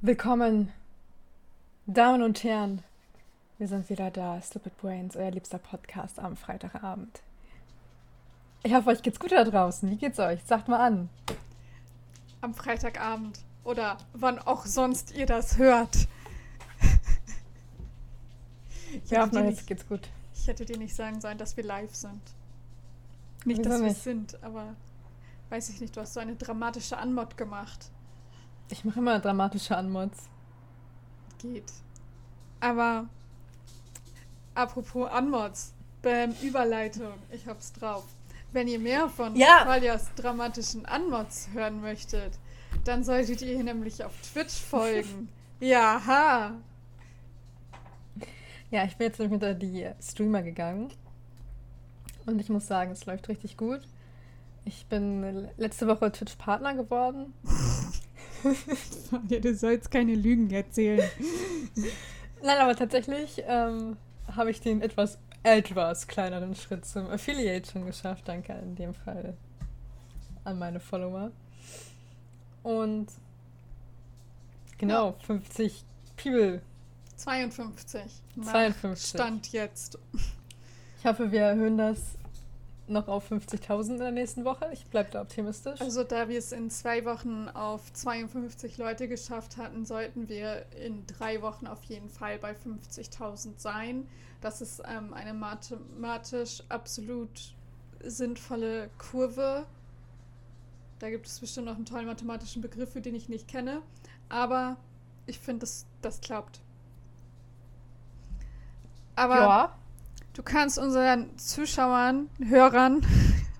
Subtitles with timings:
[0.00, 0.72] Willkommen,
[1.86, 2.84] Damen und Herren.
[3.58, 7.20] Wir sind wieder da, Stupid Brains, euer liebster Podcast am Freitagabend.
[8.62, 9.90] Ich hoffe, euch geht's gut da draußen.
[9.90, 10.38] Wie geht's euch?
[10.44, 11.08] Sagt mal an.
[12.42, 16.06] Am Freitagabend oder wann auch sonst ihr das hört.
[19.04, 20.08] Ich hoffe, jetzt nicht, geht's gut.
[20.32, 22.22] Ich hätte dir nicht sagen sollen, dass wir live sind.
[23.44, 24.76] Nicht, Wieso dass wir es sind, aber
[25.48, 27.90] weiß ich nicht, du hast so eine dramatische Anmod gemacht.
[28.70, 30.28] Ich mache immer dramatische Anmods.
[31.38, 31.72] Geht.
[32.60, 33.06] Aber
[34.54, 38.04] apropos Anmods, Bam, Überleitung, ich hab's drauf.
[38.52, 39.64] Wenn ihr mehr von ja.
[39.64, 42.38] Talias dramatischen Anmods hören möchtet,
[42.84, 45.28] dann solltet ihr nämlich auf Twitch folgen.
[45.60, 46.52] Jaha.
[48.70, 50.90] Ja, ich bin jetzt hinter die Streamer gegangen.
[52.26, 53.80] Und ich muss sagen, es läuft richtig gut.
[54.64, 57.32] Ich bin letzte Woche Twitch-Partner geworden.
[59.28, 61.08] ja, du sollst keine Lügen erzählen.
[62.42, 63.96] Nein, aber tatsächlich ähm,
[64.36, 68.28] habe ich den etwas, etwas kleineren Schritt zum Affiliate schon geschafft.
[68.28, 69.36] Danke in dem Fall
[70.44, 71.30] an meine Follower.
[72.62, 73.08] Und
[74.78, 75.24] genau, ja.
[75.24, 75.84] 50
[76.16, 76.60] People.
[77.16, 78.02] 52.
[78.42, 79.08] 52.
[79.08, 79.98] Stand jetzt.
[80.98, 82.17] Ich hoffe, wir erhöhen das
[82.88, 84.68] noch auf 50.000 in der nächsten Woche.
[84.72, 85.80] Ich bleibe da optimistisch.
[85.80, 91.06] Also da wir es in zwei Wochen auf 52 Leute geschafft hatten, sollten wir in
[91.06, 94.06] drei Wochen auf jeden Fall bei 50.000 sein.
[94.40, 97.54] Das ist ähm, eine mathematisch absolut
[98.04, 99.66] sinnvolle Kurve.
[100.98, 103.82] Da gibt es bestimmt noch einen tollen mathematischen Begriff, für den ich nicht kenne.
[104.28, 104.76] Aber
[105.26, 106.60] ich finde, das, das klappt.
[109.16, 109.78] Aber ja.
[110.38, 113.04] Du kannst unseren Zuschauern, Hörern,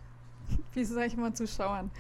[0.75, 1.91] wie sage ich mal Zuschauern,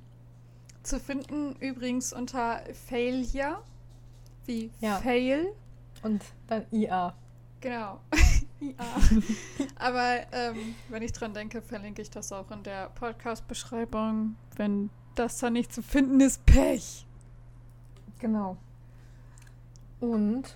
[0.84, 3.62] Zu finden übrigens unter Failure,
[4.46, 4.97] wie ja.
[4.97, 5.47] Fail.
[6.03, 7.16] Und dann IA.
[7.59, 8.00] Genau.
[8.62, 8.76] IA.
[9.76, 15.40] aber ähm, wenn ich dran denke, verlinke ich das auch in der Podcast-Beschreibung, wenn das
[15.40, 17.06] da nicht zu finden ist, Pech.
[18.20, 18.58] Genau.
[20.00, 20.56] Und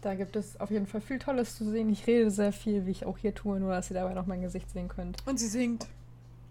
[0.00, 1.88] da gibt es auf jeden Fall viel Tolles zu sehen.
[1.90, 4.42] Ich rede sehr viel, wie ich auch hier tue, nur dass ihr dabei noch mein
[4.42, 5.26] Gesicht sehen könnt.
[5.26, 5.86] Und sie singt.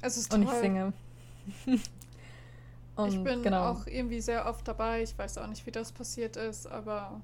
[0.01, 0.41] Es ist toll.
[0.41, 0.93] Und ich singe.
[2.95, 3.71] Und ich bin genau.
[3.71, 5.03] auch irgendwie sehr oft dabei.
[5.03, 7.21] Ich weiß auch nicht, wie das passiert ist, aber.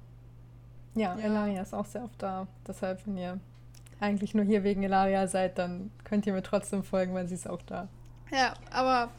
[0.94, 1.24] Ja, ja.
[1.24, 2.46] Elaria ist auch sehr oft da.
[2.66, 3.40] Deshalb, wenn ihr
[4.00, 7.48] eigentlich nur hier wegen Elaria seid, dann könnt ihr mir trotzdem folgen, weil sie ist
[7.48, 7.88] auch da.
[8.34, 9.12] Ja, aber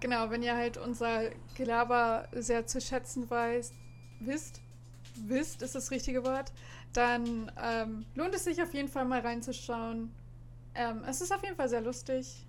[0.00, 3.70] genau, wenn ihr halt unser Gelaber sehr zu schätzen weiß,
[4.20, 4.62] wisst,
[5.26, 6.52] wisst ist das richtige Wort,
[6.94, 10.10] dann ähm, lohnt es sich auf jeden Fall mal reinzuschauen.
[10.74, 12.46] Ähm, es ist auf jeden Fall sehr lustig.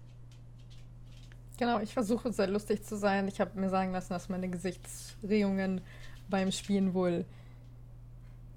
[1.57, 3.28] Genau, ich versuche sehr lustig zu sein.
[3.28, 5.81] Ich habe mir sagen lassen, dass meine Gesichtsregungen
[6.29, 7.25] beim Spielen wohl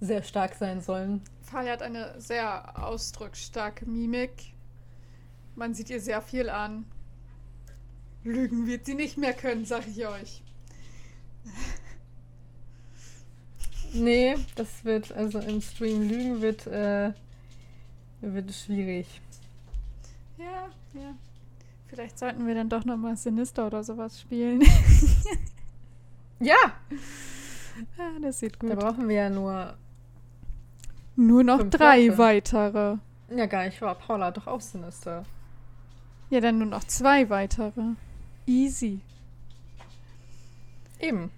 [0.01, 1.21] sehr stark sein sollen.
[1.43, 4.55] Fali hat eine sehr ausdrucksstarke Mimik.
[5.57, 6.87] Man sieht ihr sehr viel an.
[8.27, 10.43] Lügen wird sie nicht mehr können, sag ich euch.
[13.93, 17.13] Nee, das wird, also im Stream Lügen wird, äh,
[18.21, 19.21] wird schwierig.
[20.39, 21.15] Ja, ja.
[21.87, 24.61] Vielleicht sollten wir dann doch nochmal Sinister oder sowas spielen.
[26.41, 26.57] ja!
[27.99, 28.71] Ja, das sieht gut.
[28.71, 29.77] Da brauchen wir ja nur.
[31.15, 32.19] Nur noch drei Worte.
[32.19, 32.97] weitere.
[33.31, 33.95] Ja, gar nicht wahr.
[33.95, 35.25] Paula hat doch auch Sinister.
[36.29, 37.95] Ja, dann nur noch zwei weitere.
[38.47, 39.01] Easy.
[41.01, 41.31] Eben.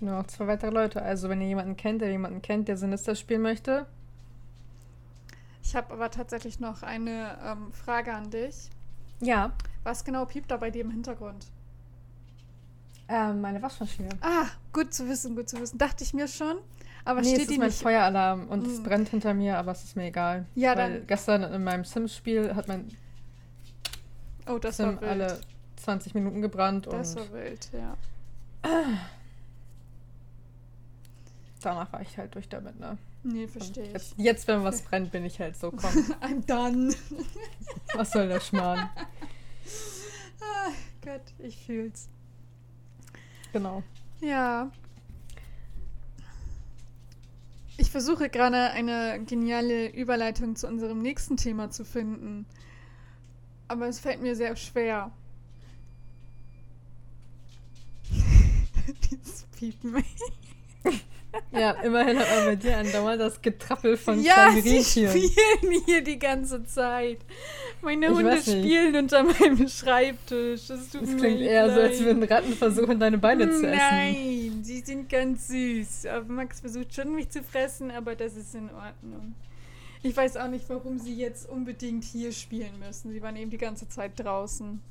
[0.00, 1.02] Nur noch zwei weitere Leute.
[1.02, 3.86] Also, wenn ihr jemanden kennt, der jemanden kennt, der Sinister spielen möchte.
[5.62, 8.68] Ich habe aber tatsächlich noch eine ähm, Frage an dich.
[9.20, 9.52] Ja.
[9.84, 11.46] Was genau piept da bei dir im Hintergrund?
[13.08, 14.08] Ähm, meine Waschmaschine.
[14.20, 15.78] Ah, gut zu wissen, gut zu wissen.
[15.78, 16.56] Dachte ich mir schon.
[17.04, 17.82] Aber nee, steht es die ist mein nicht?
[17.82, 18.70] Feueralarm und mm.
[18.70, 20.46] es brennt hinter mir, aber es ist mir egal.
[20.54, 21.06] Ja, Weil dann.
[21.06, 22.88] Gestern in meinem Sims-Spiel hat mein
[24.46, 25.10] oh, das Sim war wild.
[25.10, 25.40] alle
[25.82, 26.86] 20 Minuten gebrannt.
[26.90, 27.96] Das war wild, ja.
[31.60, 32.98] Danach war ich halt durch damit, ne?
[33.24, 33.92] Nee, verstehe ich.
[33.92, 35.90] Jetzt, jetzt, wenn was brennt, bin ich halt so, komm.
[36.20, 36.94] I'm done.
[37.94, 38.88] was soll der Schmarrn?
[41.04, 42.08] Gott, ich fühl's.
[43.52, 43.82] Genau.
[44.20, 44.70] Ja.
[47.76, 52.46] Ich versuche gerade eine geniale Überleitung zu unserem nächsten Thema zu finden.
[53.66, 55.10] Aber es fällt mir sehr schwer.
[59.10, 60.04] Dieses Piepen.
[61.50, 65.10] Ja, immerhin hat man bei dir andauernd das Getrappel von ja, kleinen sie Rentieren.
[65.30, 67.20] spielen hier die ganze Zeit.
[67.80, 70.66] Meine Ich Hunde spielen unter meinem Schreibtisch.
[70.66, 72.06] Das tut Das mir klingt eher so, als leid.
[72.06, 73.70] würden Ratten versuchen, deine Beine zu essen.
[73.70, 76.04] Nein, sie sind ganz süß.
[76.28, 79.34] Max versucht schon, mich zu fressen, aber das ist in Ordnung.
[80.02, 83.10] Ich weiß auch nicht, warum sie jetzt unbedingt hier spielen müssen.
[83.10, 84.82] Sie waren eben die ganze Zeit draußen.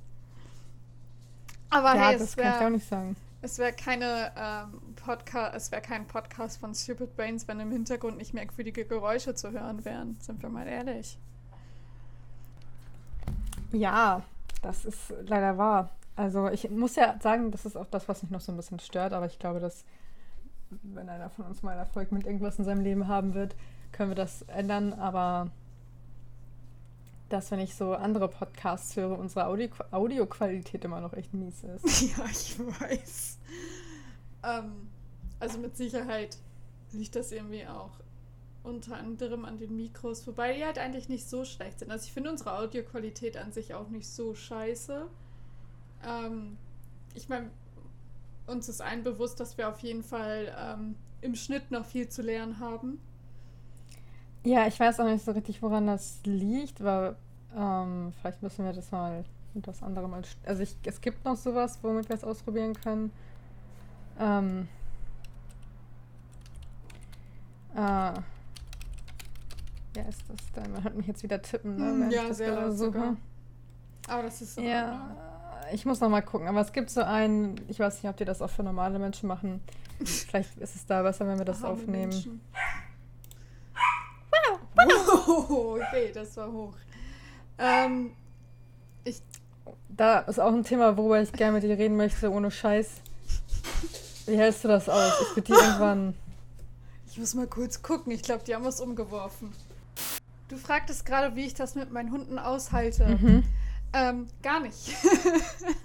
[1.69, 3.15] Aber Ja, hey, das kann ich auch nicht sagen.
[3.41, 8.17] Es wär keine ähm, Podcast, es wäre kein Podcast von Stupid Brains, wenn im Hintergrund
[8.17, 10.17] nicht merkwürdige Geräusche zu hören wären.
[10.19, 11.17] Sind wir mal ehrlich.
[13.71, 14.21] Ja,
[14.61, 15.89] das ist leider wahr.
[16.15, 18.79] Also ich muss ja sagen, das ist auch das, was mich noch so ein bisschen
[18.79, 19.85] stört, aber ich glaube, dass
[20.83, 23.55] wenn einer von uns mal Erfolg mit irgendwas in seinem Leben haben wird,
[23.91, 25.49] können wir das ändern, aber
[27.31, 32.01] dass wenn ich so andere Podcasts höre, unsere Audio Audioqualität immer noch echt mies ist.
[32.17, 33.37] Ja, ich weiß.
[34.43, 34.89] Ähm,
[35.39, 36.37] also mit Sicherheit
[36.91, 37.91] liegt das irgendwie auch
[38.63, 41.91] unter anderem an den Mikros, wobei die halt eigentlich nicht so schlecht sind.
[41.91, 45.07] Also ich finde unsere Audioqualität an sich auch nicht so scheiße.
[46.05, 46.57] Ähm,
[47.15, 47.49] ich meine,
[48.47, 52.21] uns ist allen bewusst, dass wir auf jeden Fall ähm, im Schnitt noch viel zu
[52.21, 52.99] lernen haben.
[54.43, 57.15] Ja, ich weiß auch nicht so richtig, woran das liegt, weil
[57.55, 59.23] ähm, vielleicht müssen wir das mal
[59.53, 60.35] mit was anderem als.
[60.45, 63.11] Also ich, es gibt noch sowas, womit wir es ausprobieren können.
[64.19, 64.67] Ähm,
[67.75, 68.13] äh,
[69.93, 70.71] wer ist das denn?
[70.71, 72.07] Man hört mich jetzt wieder tippen, ne?
[72.07, 73.15] Ich ja, das sehr laut sogar.
[74.07, 74.73] Aber das ist Ordnung.
[74.73, 75.15] Ja,
[75.71, 76.47] ich muss noch mal gucken.
[76.47, 79.27] Aber es gibt so einen, ich weiß nicht, ob die das auch für normale Menschen
[79.27, 79.61] machen.
[80.03, 82.09] Vielleicht ist es da besser, wenn wir das Arme aufnehmen.
[82.09, 82.41] Menschen.
[84.75, 86.73] Wow, okay, das war hoch.
[87.57, 88.11] Ähm,
[89.89, 92.87] Da ist auch ein Thema, worüber ich gerne mit dir reden möchte, ohne Scheiß.
[94.25, 95.13] Wie hältst du das aus?
[95.35, 96.15] Ich dir irgendwann.
[97.09, 98.11] ich muss mal kurz gucken.
[98.11, 99.51] Ich glaube, die haben was umgeworfen.
[100.47, 103.05] Du fragtest gerade, wie ich das mit meinen Hunden aushalte.
[103.05, 103.43] Mhm.
[103.93, 104.95] Ähm, gar nicht.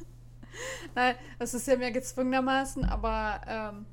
[0.94, 3.86] Nein, das ist ja mehr gezwungenermaßen, aber ähm,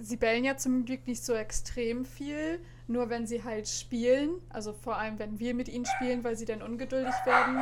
[0.00, 2.58] sie bellen ja zum Glück nicht so extrem viel.
[2.88, 6.44] Nur wenn sie halt spielen, also vor allem wenn wir mit ihnen spielen, weil sie
[6.44, 7.58] dann ungeduldig werden.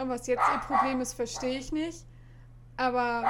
[0.00, 2.04] Und was jetzt ihr Problem ist, verstehe ich nicht.
[2.76, 3.24] Aber,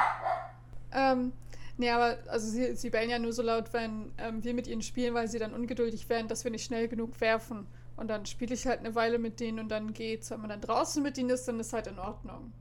[0.92, 1.32] ähm,
[1.78, 4.82] nee, aber, also sie, sie bellen ja nur so laut, wenn ähm, wir mit ihnen
[4.82, 7.66] spielen, weil sie dann ungeduldig werden, dass wir nicht schnell genug werfen.
[7.96, 10.30] Und dann spiele ich halt eine Weile mit denen und dann geht's.
[10.30, 12.52] Wenn man dann draußen mit ihnen ist, dann ist halt in Ordnung.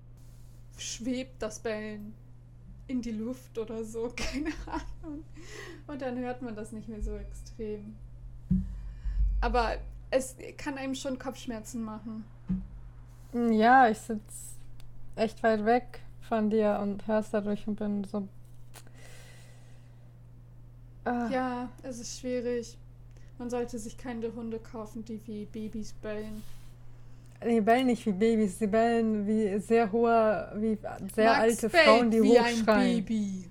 [0.77, 2.15] Schwebt das Bellen
[2.87, 5.23] in die Luft oder so, keine Ahnung.
[5.87, 7.95] Und dann hört man das nicht mehr so extrem.
[9.41, 9.77] Aber
[10.11, 12.25] es kann einem schon Kopfschmerzen machen.
[13.33, 14.55] Ja, ich sitze
[15.15, 18.27] echt weit weg von dir und hörst dadurch und bin so.
[21.05, 22.77] Ah, Ja, es ist schwierig.
[23.37, 26.43] Man sollte sich keine Hunde kaufen, die wie Babys bellen.
[27.45, 30.77] Die bellen nicht wie Babys, sie bellen wie sehr hohe, wie
[31.13, 33.05] sehr Max alte bellt Frauen, die wie ein hochschreien.
[33.05, 33.49] Baby.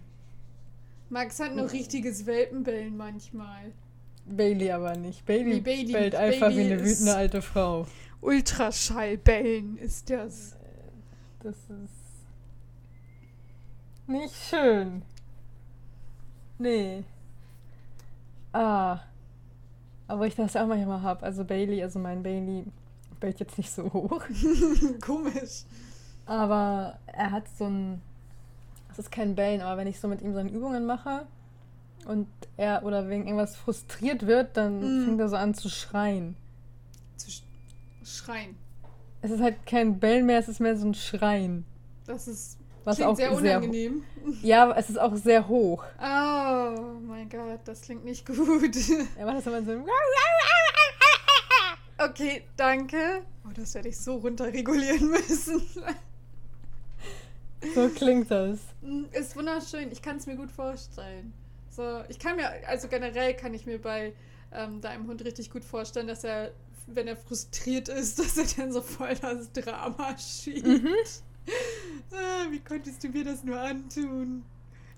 [1.08, 3.72] Max hat nur richtiges Welpenbellen manchmal.
[4.26, 5.24] Bailey aber nicht.
[5.24, 7.86] Bailey, Nee, Bailey bellt einfach Bailey wie eine wütende alte Frau.
[8.20, 10.56] Ultraschallbellen ist das.
[11.42, 11.96] Das ist
[14.08, 15.02] nicht schön.
[16.58, 17.04] Nee.
[18.52, 19.00] Ah.
[20.08, 21.24] Aber ich das auch manchmal habe.
[21.24, 22.64] Also Bailey, also mein Bailey,
[23.20, 24.22] bellt jetzt nicht so hoch.
[25.00, 25.64] Komisch.
[26.26, 28.02] Aber er hat so ein.
[28.90, 31.26] Es ist kein Bellen, aber wenn ich so mit ihm seine Übungen mache
[32.06, 35.04] und er oder wegen irgendwas frustriert wird, dann Mm.
[35.04, 36.34] fängt er so an zu schreien.
[37.16, 37.42] Zu sch
[38.04, 38.56] schreien.
[39.22, 41.64] Es ist halt kein Bellen mehr, es ist mehr so ein Schreien.
[42.06, 44.02] Das ist Was klingt auch sehr sehr unangenehm.
[44.42, 45.84] Ja, aber es ist auch sehr hoch.
[46.00, 48.36] Oh mein Gott, das klingt nicht gut.
[49.18, 49.72] Er macht das immer so.
[51.98, 53.22] Okay, danke.
[53.46, 55.62] Oh, das werde ich so runterregulieren müssen.
[57.74, 58.58] So klingt das.
[58.82, 59.90] Mm, Ist wunderschön.
[59.90, 61.32] Ich kann es mir gut vorstellen.
[61.70, 64.12] So, ich kann mir, also generell kann ich mir bei
[64.52, 66.52] ähm, deinem Hund richtig gut vorstellen, dass er,
[66.86, 70.66] wenn er frustriert ist, dass er dann so voll das Drama schiebt.
[70.66, 70.88] Mhm.
[72.12, 74.42] Ah, wie konntest du mir das nur antun?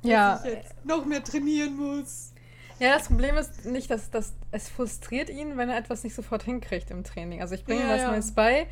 [0.01, 0.41] Dass Ja.
[0.45, 2.33] ich jetzt noch mehr trainieren muss.
[2.81, 6.43] Ja, das Problem ist nicht, dass, dass es frustriert ihn, wenn er etwas nicht sofort
[6.45, 7.41] hinkriegt im Training.
[7.41, 8.11] Also ich bringe ihm Ja, was ja.
[8.13, 8.67] Neues bei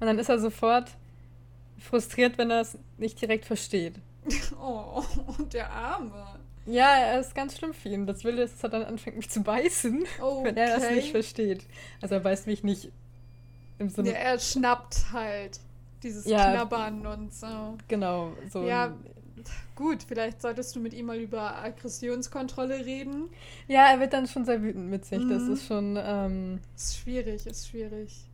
[0.00, 0.90] und dann ist er sofort
[1.78, 3.94] frustriert, wenn er es nicht direkt versteht.
[4.60, 5.02] Oh,
[5.38, 6.24] und der Arme.
[6.66, 8.06] Ja, er ist ganz schlimm für ihn.
[8.06, 10.44] Das will ist, dass er dann anfängt, mich zu beißen, Okay.
[10.44, 11.64] wenn er das nicht versteht.
[12.00, 12.92] Also er beißt mich nicht
[13.78, 14.10] im Sinne.
[14.10, 15.58] Ja, er schnappt halt
[16.04, 16.52] dieses Ja.
[16.52, 17.76] Knabbern und so.
[17.88, 18.64] Genau, so.
[18.64, 18.94] Ja.
[19.82, 23.28] Gut, vielleicht solltest du mit ihm mal über Aggressionskontrolle reden.
[23.66, 25.26] ja, er wird dann schon sehr wütend mit sich.
[25.28, 25.52] Das Mhm.
[25.52, 28.28] ist schon ähm, Ist schwierig, ist schwierig.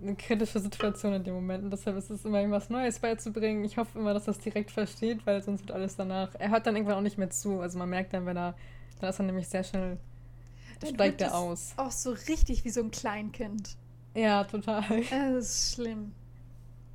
[0.00, 1.64] eine kritische Situation in dem Moment.
[1.64, 3.64] Und deshalb ist es immer irgendwas Neues beizubringen.
[3.64, 6.30] Ich hoffe immer, dass er es direkt versteht, weil sonst wird alles danach.
[6.38, 7.60] Er hört dann irgendwann auch nicht mehr zu.
[7.60, 8.54] Also man merkt dann, wenn er.
[9.00, 9.98] Dann ist er nämlich sehr schnell.
[10.80, 11.72] Dann steigt er aus.
[11.76, 13.76] Auch so richtig wie so ein Kleinkind.
[14.14, 14.84] Ja, total.
[15.10, 16.12] Das ist schlimm.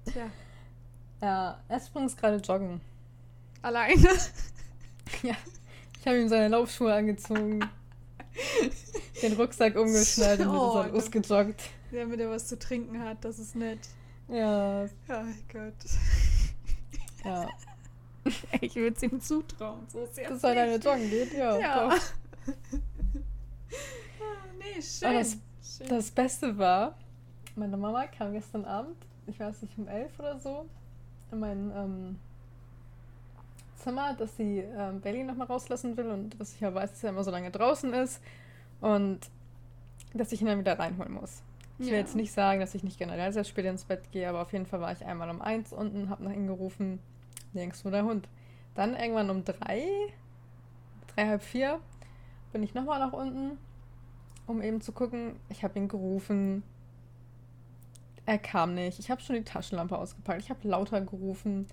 [0.05, 0.27] Tja,
[1.24, 2.82] Ja, er ist übrigens gerade joggen.
[3.62, 3.96] alleine.
[5.22, 5.36] Ja.
[6.00, 7.60] Ich habe ihm seine Laufschuhe angezogen,
[9.22, 11.62] den Rucksack umgeschnallt und Oh, ist dann losgejoggt.
[11.92, 13.80] Damit er was zu trinken hat, das ist nett.
[14.27, 15.74] Ja, Oh Gott.
[17.24, 17.48] ja.
[18.62, 19.86] Ich würde es ihm zutrauen.
[19.89, 21.58] So ist Dass er deine joggen geht, ja.
[21.60, 21.89] Ja.
[21.89, 22.01] Doch.
[24.20, 25.10] Ah, nee, schön.
[25.10, 25.38] Aber das-
[25.77, 25.88] schön.
[25.89, 26.98] Das Beste war,
[27.56, 28.96] meine Mama kam gestern Abend,
[29.27, 30.65] ich weiß nicht, um elf oder so,
[31.34, 32.20] in mein ähm,
[33.75, 37.10] Zimmer, dass sie ähm, Bailey nochmal rauslassen will und dass ich ja weiß, dass er
[37.10, 38.22] immer so lange draußen ist
[38.82, 39.20] und
[40.13, 41.44] dass ich ihn dann wieder reinholen muss.
[41.80, 42.00] Ich will Ja.
[42.00, 44.66] jetzt nicht sagen, dass ich nicht generell sehr spät ins Bett gehe, aber auf jeden
[44.66, 47.00] Fall war ich einmal um eins unten, hab nach ihm gerufen,
[47.52, 48.30] nirgends wo der Hund.
[48.75, 49.84] Dann irgendwann um drei,
[51.13, 51.80] drei, halb vier,
[52.54, 53.58] bin ich nochmal nach unten,
[54.48, 55.36] um eben zu gucken.
[55.50, 56.63] Ich habe ihn gerufen.
[58.25, 59.00] Er kam nicht.
[59.00, 60.42] Ich habe schon die Taschenlampe ausgepackt.
[60.42, 61.68] Ich habe lauter gerufen.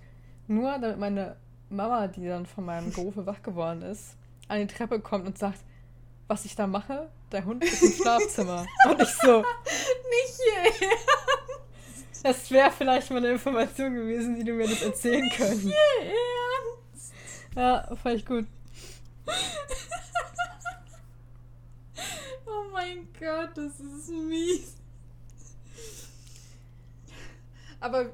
[0.47, 1.37] Nur damit meine
[1.69, 4.17] Mama, die dann von meinem Gerufe wach geworden ist,
[4.47, 5.59] an die Treppe kommt und sagt,
[6.27, 7.09] was ich da mache.
[7.31, 8.65] Der Hund ist im Schlafzimmer.
[8.89, 10.41] Und ich so, Nicht
[10.79, 10.89] hier.
[12.23, 15.71] das wäre vielleicht mal eine Information gewesen, die du mir das erzählen können.
[15.71, 17.13] Ernst.
[17.55, 18.45] Ja, fand ich gut.
[22.45, 24.75] Oh mein Gott, das ist mies.
[27.81, 28.11] Aber,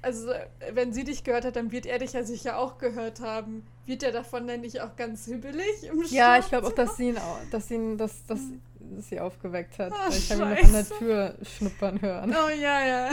[0.00, 0.30] also,
[0.72, 3.66] wenn sie dich gehört hat, dann wird er dich ja sicher auch gehört haben.
[3.84, 7.10] Wird er davon denn nicht auch ganz hibbelig im Ja, ich glaube auch, dass sie
[7.10, 7.18] ihn,
[7.50, 8.40] dass sie, ihn, dass, dass
[8.98, 9.92] sie aufgeweckt hat.
[9.92, 10.88] Ah, Weil ich habe ihn noch an der.
[10.88, 12.30] Tür schnuppern hören.
[12.30, 13.10] Oh ja, ja.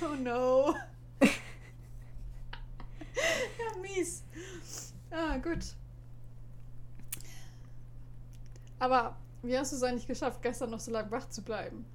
[0.00, 0.74] Oh no.
[1.20, 1.28] ja,
[3.80, 4.22] mies.
[5.10, 5.74] Ah, gut.
[8.78, 11.86] Aber wie hast du es eigentlich geschafft, gestern noch so lange wach zu bleiben?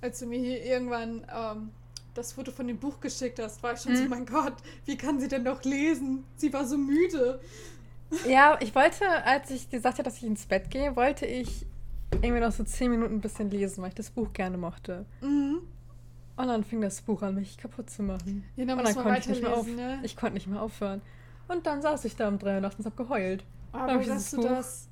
[0.00, 1.70] Als du mir hier irgendwann ähm,
[2.18, 4.10] das Foto von dem Buch geschickt hast, war ich schon so, Hm.
[4.10, 6.24] mein Gott, wie kann sie denn noch lesen?
[6.36, 7.40] Sie war so müde.
[8.26, 11.66] Ja, ich wollte, als ich gesagt habe, dass ich ins Bett gehe, wollte ich
[12.22, 15.04] irgendwie noch so zehn Minuten ein bisschen lesen, weil ich das Buch gerne mochte.
[15.20, 15.58] Mhm.
[16.36, 18.44] Und dann fing das Buch an, mich kaputt zu machen.
[18.56, 19.66] Ja, dann Und dann konnte ich nicht mehr auf.
[19.66, 19.98] ne?
[20.02, 21.02] Ich konnte nicht mehr aufhören.
[21.48, 23.44] Und dann saß ich da um drei Uhr nachts und hab geheult.
[23.72, 24.87] Aber dass du Buch- das,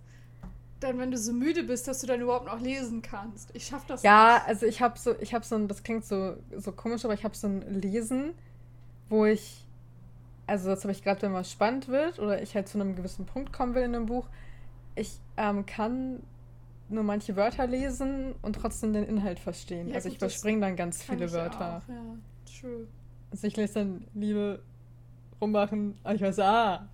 [0.80, 3.50] dann wenn du so müde bist, dass du dann überhaupt noch lesen kannst.
[3.54, 6.36] Ich schaff das Ja, also ich habe so, ich habe so ein, das klingt so,
[6.56, 8.34] so komisch, aber ich habe so ein Lesen,
[9.08, 9.64] wo ich,
[10.46, 13.24] also das habe ich gerade, wenn was spannend wird oder ich halt zu einem gewissen
[13.26, 14.28] Punkt kommen will in einem Buch,
[14.94, 16.22] ich ähm, kann
[16.88, 19.88] nur manche Wörter lesen und trotzdem den Inhalt verstehen.
[19.88, 21.82] Ja, also ich gut, das überspringe dann ganz viele ich Wörter.
[21.84, 22.86] Auch, ja, true.
[23.30, 24.60] Also ich lese dann Liebe
[25.40, 26.88] rummachen, aber ich weiß, ah.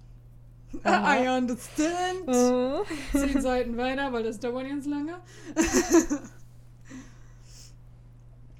[0.84, 2.28] I understand.
[2.28, 2.82] Äh.
[3.12, 5.20] Zehn Seiten weiter, weil das dauert jetzt lange.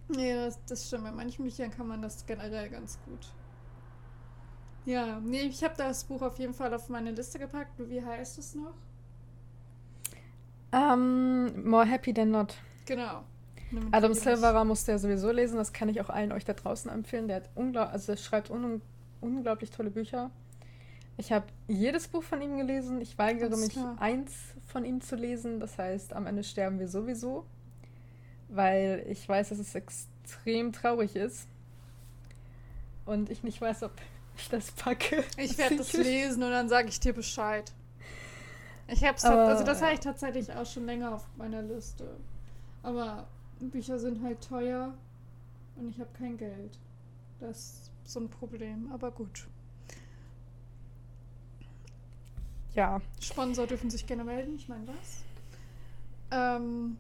[0.09, 1.05] nee, das, das stimmt.
[1.05, 3.33] Bei manchen Büchern kann man das generell ganz gut.
[4.85, 7.73] Ja, nee, ich habe das Buch auf jeden Fall auf meine Liste gepackt.
[7.79, 8.75] Wie heißt es noch?
[10.73, 12.57] Ähm, more happy than not.
[12.87, 13.25] Genau.
[13.91, 17.29] Adam Silverer musste ja sowieso lesen, das kann ich auch allen euch da draußen empfehlen.
[17.29, 18.83] Der hat unglaublich, also der schreibt un
[19.21, 20.31] unglaublich tolle Bücher.
[21.17, 23.01] Ich habe jedes Buch von ihm gelesen.
[23.01, 24.33] Ich weigere mich, eins
[24.67, 25.61] von ihm zu lesen.
[25.61, 27.45] Das heißt, am Ende sterben wir sowieso.
[28.49, 31.47] Weil ich weiß, dass es extrem traurig ist.
[33.05, 33.93] Und ich nicht weiß, ob
[34.37, 35.25] ich das packe.
[35.37, 37.73] Ich werde das lesen und dann sage ich dir Bescheid.
[38.89, 42.17] Ich hab's Aber, also das habe ich tatsächlich auch schon länger auf meiner Liste.
[42.83, 43.27] Aber
[43.61, 44.93] Bücher sind halt teuer
[45.77, 46.79] und ich habe kein Geld.
[47.41, 49.47] Das ist so ein Problem, aber gut.
[52.75, 53.01] Ja.
[53.21, 55.25] Sponsor dürfen sich gerne melden, ich meine was.
[56.31, 56.97] Ähm,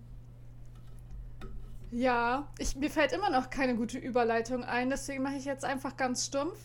[1.90, 5.96] ja, ich, mir fällt immer noch keine gute Überleitung ein, deswegen mache ich jetzt einfach
[5.96, 6.58] ganz stumpf.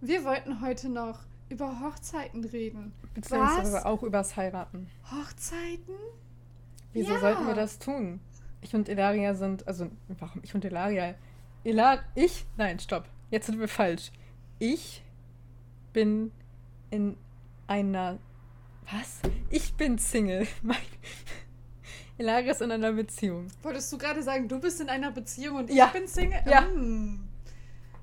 [0.00, 2.92] Wir wollten heute noch über Hochzeiten reden.
[3.14, 3.84] Beziehungsweise Was?
[3.84, 4.88] auch übers Heiraten.
[5.10, 5.94] Hochzeiten?
[6.92, 7.20] Wieso Ja.
[7.20, 8.20] sollten wir das tun?
[8.60, 11.14] Ich und Ilaria sind, also warum ich und Ilaria?
[11.64, 12.44] Ilar ich?
[12.56, 13.04] Nein, stopp.
[13.30, 14.10] Jetzt sind wir falsch.
[14.58, 15.02] Ich
[15.92, 16.32] bin
[16.90, 17.16] in
[17.66, 18.18] einer.
[18.92, 19.18] Was?
[19.50, 20.46] Ich bin Single.
[20.62, 20.76] Mein
[22.16, 23.48] Ilaria ist in einer Beziehung.
[23.62, 25.86] Wolltest du gerade sagen, du bist in einer Beziehung und Ja.
[25.86, 26.40] ich bin Single?
[26.46, 26.62] Ja.
[26.66, 27.20] Hm.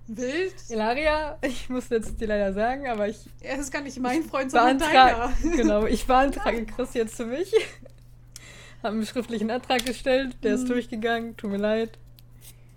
[0.08, 0.54] Wild.
[0.70, 4.52] Ilaria, ich muss jetzt dir leider sagen, aber ich Er ist gar nicht mein Freund,
[4.52, 5.34] sondern deiner.
[5.56, 7.52] Genau, ich beantrage Chris jetzt für mich.
[8.84, 10.68] Habe einen schriftlichen Antrag gestellt, der ist Mhm.
[10.68, 11.98] durchgegangen, tut mir leid.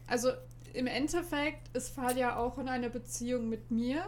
[0.06, 0.30] Also
[0.72, 4.04] im Endeffekt ist Falia auch in einer Beziehung mit mir.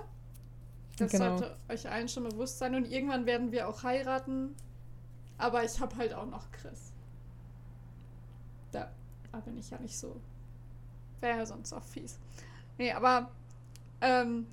[1.00, 1.38] Das Genau.
[1.38, 2.74] sollte euch allen schon bewusst sein.
[2.74, 4.54] Und irgendwann werden wir auch heiraten.
[5.38, 6.92] Aber ich habe halt auch noch Chris.
[8.72, 8.90] Da,
[9.32, 10.20] da bin ich ja nicht so.
[11.20, 12.18] Wäre ja sonst auch fies.
[12.78, 13.30] Nee, aber
[14.00, 14.46] ähm,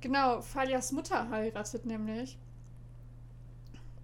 [0.00, 2.38] genau, Falias Mutter heiratet nämlich.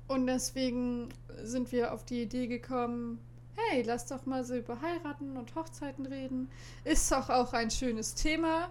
[0.06, 1.08] Und deswegen
[1.42, 3.18] sind wir auf die Idee gekommen,
[3.56, 6.50] hey, lass doch mal so über Heiraten und Hochzeiten reden.
[6.84, 8.68] Ist doch auch ein schönes Thema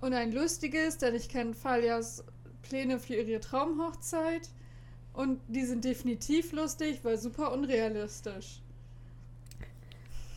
[0.00, 2.24] und ein lustiges, denn ich kenne Falias
[2.62, 4.48] Pläne für ihre Traumhochzeit.
[5.12, 8.60] Und die sind definitiv lustig, weil super unrealistisch.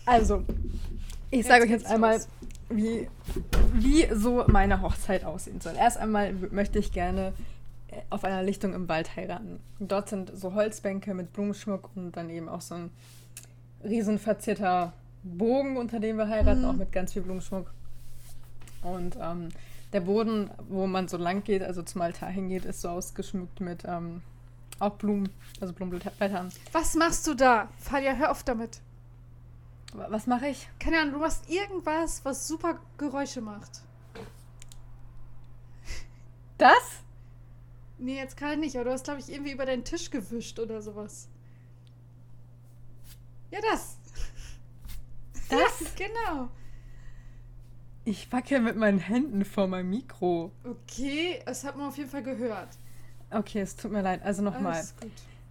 [0.05, 0.44] Also,
[1.32, 2.27] ich sage euch jetzt einmal, los.
[2.70, 3.08] wie,
[3.74, 5.75] wie so meine Hochzeit aussehen soll.
[5.77, 7.34] Erst einmal möchte ich gerne
[7.88, 9.60] äh, auf einer Lichtung im Wald heiraten.
[9.79, 12.91] Dort sind so Holzbänke mit Blumenschmuck und dann eben auch so ein
[13.84, 16.67] riesen verzierter Bogen, unter dem wir heiraten, Mhm.
[16.67, 17.72] auch mit ganz viel Blumenschmuck.
[18.84, 19.50] Und ähm,
[19.95, 23.83] der Boden, wo man so lang geht, also zum Altar hingeht, ist so ausgeschmückt mit
[23.85, 24.21] ähm,
[24.79, 25.29] auch Blumen,
[25.61, 26.51] also Blumenblättern.
[26.73, 27.69] Was machst du da?
[27.77, 28.81] Falia, hör auf damit.
[29.93, 30.67] Wa- Was mache ich?
[30.81, 33.83] Keine Ahnung, du machst irgendwas, was super Geräusche macht.
[36.57, 36.73] Das?
[37.97, 40.81] Nee, jetzt gerade nicht, aber du hast, glaube ich, irgendwie über deinen Tisch gewischt oder
[40.81, 41.29] sowas.
[43.49, 43.97] Ja, das.
[45.49, 45.85] Das?
[45.95, 46.49] Genau.
[48.05, 50.51] Ich wackel mit meinen Händen vor meinem Mikro.
[50.63, 52.69] Okay, das hat man auf jeden Fall gehört.
[53.32, 54.21] Okay, es tut mir leid.
[54.23, 54.84] Also nochmal.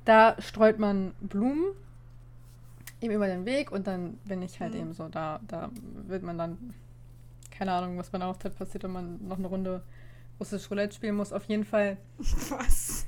[0.04, 1.72] Da streut man Blumen
[3.00, 4.80] eben über den Weg und dann bin ich halt Mhm.
[4.80, 5.70] eben so, da, da
[6.06, 6.74] wird man dann,
[7.50, 9.82] keine Ahnung, was bei einer Hochzeit passiert, wenn man noch eine Runde
[10.38, 11.32] russisch Roulette spielen muss.
[11.32, 11.96] Auf jeden Fall.
[12.18, 13.06] Was?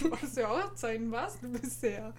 [0.00, 1.40] Du machst ja Hochzeiten, was?
[1.40, 2.12] Du bist ja.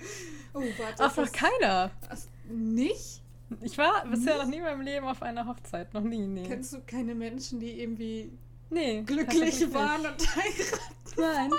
[0.53, 1.03] Oh, warte.
[1.03, 1.91] Ach, noch keiner.
[2.09, 3.21] das- Nicht?
[3.61, 5.93] Ich war bisher noch nie in meinem Leben auf einer Hochzeit.
[5.93, 6.43] Noch nie, nee.
[6.47, 8.31] Kennst du keine Menschen, die irgendwie
[8.69, 9.01] nee.
[9.01, 10.11] glücklich waren nicht.
[10.11, 10.81] und heiraten?
[11.17, 11.51] Nein.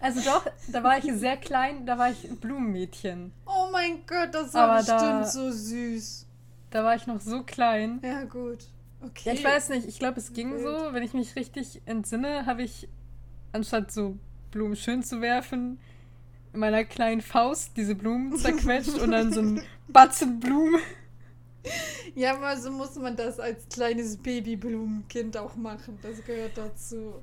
[0.00, 3.32] Also doch, da war ich sehr klein, da war ich ein Blumenmädchen.
[3.46, 6.26] Oh mein Gott, das war bestimmt da- so süß.
[6.70, 8.00] Da war ich noch so klein.
[8.02, 8.58] Ja, gut.
[9.02, 9.22] Okay.
[9.24, 10.62] Ja, ich weiß nicht, ich glaube, es ging Wild.
[10.62, 10.92] so.
[10.92, 12.88] Wenn ich mich richtig entsinne, habe ich,
[13.52, 14.16] anstatt so
[14.50, 15.78] Blumen schön zu werfen,
[16.52, 20.80] in meiner kleinen Faust diese Blumen zerquetscht und dann so ein Batzen Blumen.
[22.14, 25.98] Ja, aber so muss man das als kleines Babyblumenkind auch machen.
[26.02, 27.14] Das gehört dazu.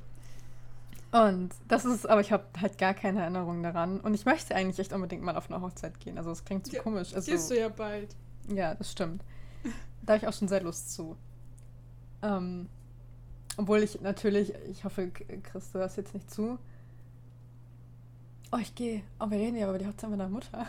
[1.12, 4.00] Und das ist, aber ich habe halt gar keine Erinnerung daran.
[4.02, 6.18] Und ich möchte eigentlich echt unbedingt mal auf eine Hochzeit gehen.
[6.18, 7.14] Also es klingt so Ja, komisch.
[7.14, 8.16] Also, Gehst du ja bald.
[8.54, 9.24] Ja, das stimmt.
[10.04, 11.16] Da habe ich auch schon sehr Lust zu.
[12.22, 12.68] Ähm,
[13.58, 16.60] obwohl ich natürlich, ich hoffe, K- Chris, du hörst jetzt nicht zu.
[18.52, 19.02] Oh, ich gehe.
[19.20, 20.68] Oh, wir reden ja über die Hochzeit meiner Mutter.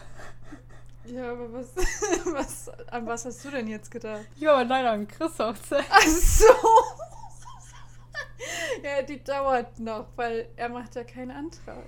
[1.06, 1.68] Ja, aber was,
[2.32, 4.26] was, an was hast du denn jetzt gedacht?
[4.36, 5.84] Ja, aber leider an Chris Hochzeit.
[5.90, 6.44] Ach so.
[8.82, 11.86] ja, die dauert noch, weil er macht ja keinen Antrag.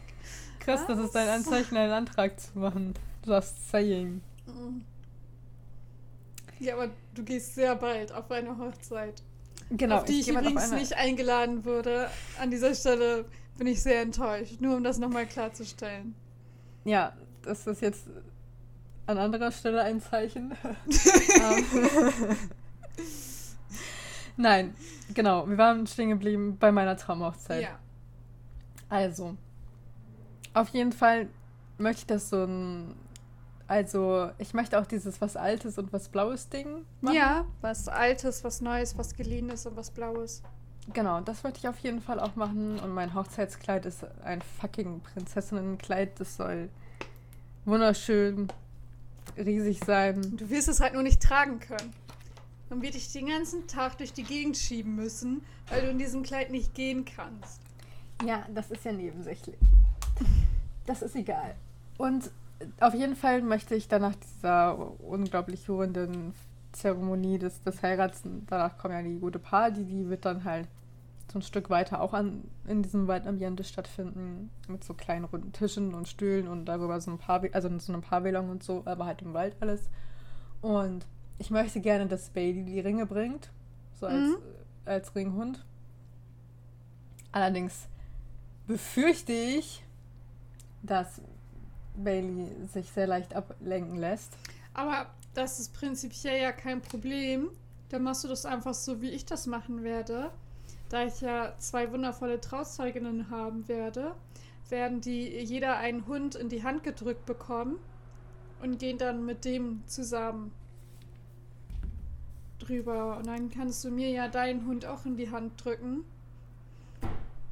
[0.61, 1.35] Chris, das ist dein Was?
[1.37, 2.95] Anzeichen, einen Antrag zu machen.
[3.25, 4.21] Just saying.
[4.47, 4.85] Mhm.
[6.61, 9.23] Ja, aber du gehst sehr bald auf eine Hochzeit.
[9.71, 12.09] Genau, auf die ich, mal übrigens nicht eingeladen wurde.
[12.41, 13.27] An dieser Stelle
[13.59, 14.61] bin ich sehr enttäuscht.
[14.61, 16.15] Nur um das nochmal klarzustellen.
[16.85, 18.07] Ja, das ist jetzt
[19.09, 20.53] an anderer Stelle ein Zeichen.
[21.41, 22.37] Ähm,
[24.37, 24.75] Nein,
[25.15, 25.49] genau.
[25.49, 27.63] Wir waren stehen geblieben bei meiner Traumhochzeit.
[27.63, 27.79] Ja.
[28.89, 29.37] Also,
[30.55, 31.29] auf jeden Fall
[31.77, 32.95] möchte ich das so ein.
[33.67, 37.17] Also, ich möchte auch dieses was Altes und was Blaues Ding machen.
[37.17, 40.43] Ja, was Altes, was Neues, was Geliehenes und was Blaues.
[40.93, 42.79] Genau, das möchte ich auf jeden Fall auch machen.
[42.79, 46.19] Und mein Hochzeitskleid ist ein fucking Prinzessinnenkleid.
[46.21, 46.69] Das soll
[47.65, 48.49] wunderschön
[49.37, 50.37] riesig sein.
[50.37, 51.93] Du wirst es halt nur nicht tragen können.
[52.69, 56.23] Dann wird dich den ganzen Tag durch die Gegend schieben müssen, weil du in diesem
[56.23, 57.61] Kleid nicht gehen kannst.
[58.25, 59.57] Ja, das ist ja nebensächlich.
[60.87, 61.55] Das ist egal.
[61.97, 62.31] Und
[62.81, 66.35] auf jeden Fall möchte ich dann nach dieser unglaublich rührenden
[66.73, 70.69] Zeremonie des, des Heirats, danach kommt ja die gute Party, die wird dann halt
[71.31, 75.95] so ein Stück weiter auch an, in diesem Waldambiente stattfinden, mit so kleinen runden Tischen
[75.95, 79.21] und Stühlen und darüber so ein paar, also so eine Pavillon und so, aber halt
[79.23, 79.89] im Wald alles.
[80.63, 81.07] Und
[81.39, 83.51] ich möchte gerne, dass Bailey die Ringe bringt.
[84.01, 84.37] So als, Mhm.
[84.87, 85.65] als Ringhund.
[87.33, 87.87] Allerdings
[88.67, 89.83] befürchte ich,
[90.83, 91.21] dass
[91.97, 94.33] Bailey sich sehr leicht ablenken lässt.
[94.75, 97.51] Aber das ist prinzipiell ja kein Problem.
[97.91, 100.31] Dann machst du das einfach so, wie ich das machen werde.
[100.89, 104.15] Da ich ja zwei wundervolle Trauzeuginnen haben werde,
[104.71, 107.77] werden die jeder einen Hund in die Hand gedrückt bekommen
[108.63, 110.53] und gehen dann mit dem zusammen
[112.59, 113.19] drüber.
[113.19, 116.05] Und dann kannst du mir ja deinen Hund auch in die Hand drücken.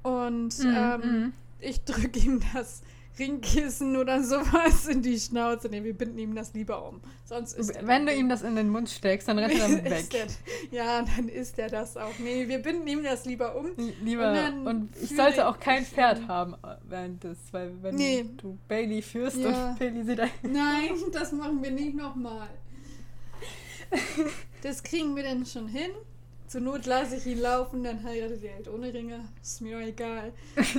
[0.03, 1.33] Und ähm, Mhm.
[1.61, 2.83] ich drücke ihm das
[3.19, 5.69] Ringkissen oder sowas in die Schnauze.
[5.69, 7.01] Nee, wir binden ihm das lieber um.
[7.25, 10.07] Sonst ist Wenn du dann- ihm das in den Mund steckst, dann rennt er weg.
[10.15, 10.27] er-
[10.71, 12.19] ja, dann ist er das auch.
[12.19, 13.67] Nee, wir binden ihm das lieber um.
[14.03, 14.29] Lieber.
[14.29, 18.25] Und dann Und, ich sollte auch kein Pferd haben äh, während des, weil wenn Nee.
[18.37, 19.71] du Bailey führst Ja.
[19.71, 20.31] und Bailey sieht ein.
[20.43, 22.49] Nein, das machen wir nicht nochmal.
[24.63, 25.91] Das kriegen wir dann schon hin.
[26.49, 29.21] Zur Not lasse ich ihn laufen, dann heiratet er halt ohne Ringe.
[29.43, 30.33] Ist mir egal.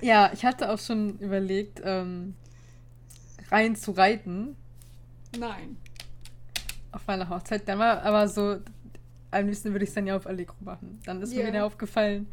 [0.00, 2.34] Ja, ich hatte auch schon überlegt, ähm,
[3.50, 4.56] rein zu reiten
[5.38, 5.76] Nein.
[6.92, 7.68] auf meiner Hochzeit.
[7.68, 8.58] Dann war aber so,
[9.30, 11.00] am liebsten würde ich es dann ja auf Allegro machen.
[11.04, 11.42] Dann ist Ja.
[11.42, 12.26] mir wieder aufgefallen,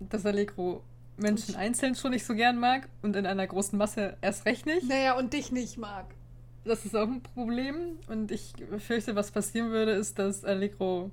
[0.00, 0.82] dass Allegro
[1.16, 4.66] Menschen Und- einzeln schon nicht so gern mag und in einer großen Masse erst recht
[4.66, 4.86] nicht.
[4.88, 6.06] Naja, und dich nicht mag.
[6.64, 7.98] Das ist auch ein Problem.
[8.08, 11.10] Und ich fürchte, was passieren würde, ist, dass Allegro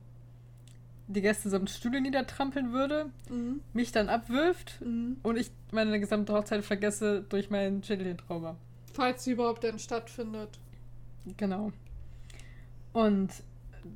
[1.08, 3.62] die Gäste samt Stühle niedertrampeln würde, Mhm.
[3.74, 5.18] mich dann abwirft Mhm.
[5.24, 8.56] und ich meine gesamte Hochzeit vergesse durch meinen Schädelchentrauma.
[8.94, 10.60] Falls sie überhaupt dann stattfindet.
[11.38, 11.72] Genau.
[12.94, 13.30] Und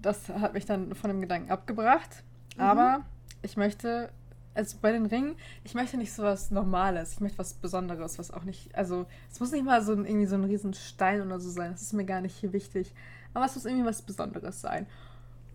[0.02, 2.24] das hat mich dann von dem Gedanken abgebracht.
[2.56, 2.62] Mhm.
[2.62, 3.06] Aber
[3.42, 4.10] ich möchte,
[4.54, 7.14] also bei den Ringen, ich möchte nicht so was Normales.
[7.14, 10.26] Ich möchte was Besonderes, was auch nicht, also es muss nicht mal so ein, irgendwie
[10.26, 11.72] so ein Riesenstein oder so sein.
[11.72, 12.92] Das ist mir gar nicht hier wichtig.
[13.34, 14.88] Aber es muss irgendwie was Besonderes sein.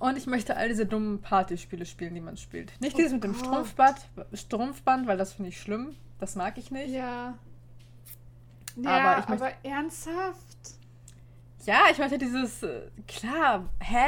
[0.02, 2.72] Und ich möchte all diese dummen Partyspiele spielen, die man spielt.
[2.80, 3.34] Nicht Oh dieses mit dem.
[3.34, 3.98] Strumpfband,
[4.32, 5.94] Strumpfband, weil das finde ich schlimm.
[6.18, 6.90] Das mag ich nicht.
[6.90, 7.38] Ja.
[8.78, 10.56] Aber Ja, ich möchte- aber ernsthaft?
[11.66, 14.06] Ja, ich möchte dieses, äh, klar, hä?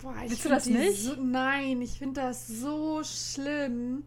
[0.00, 1.02] Boah, ich Willst du das nicht?
[1.02, 4.04] So, nein, ich finde das so schlimm,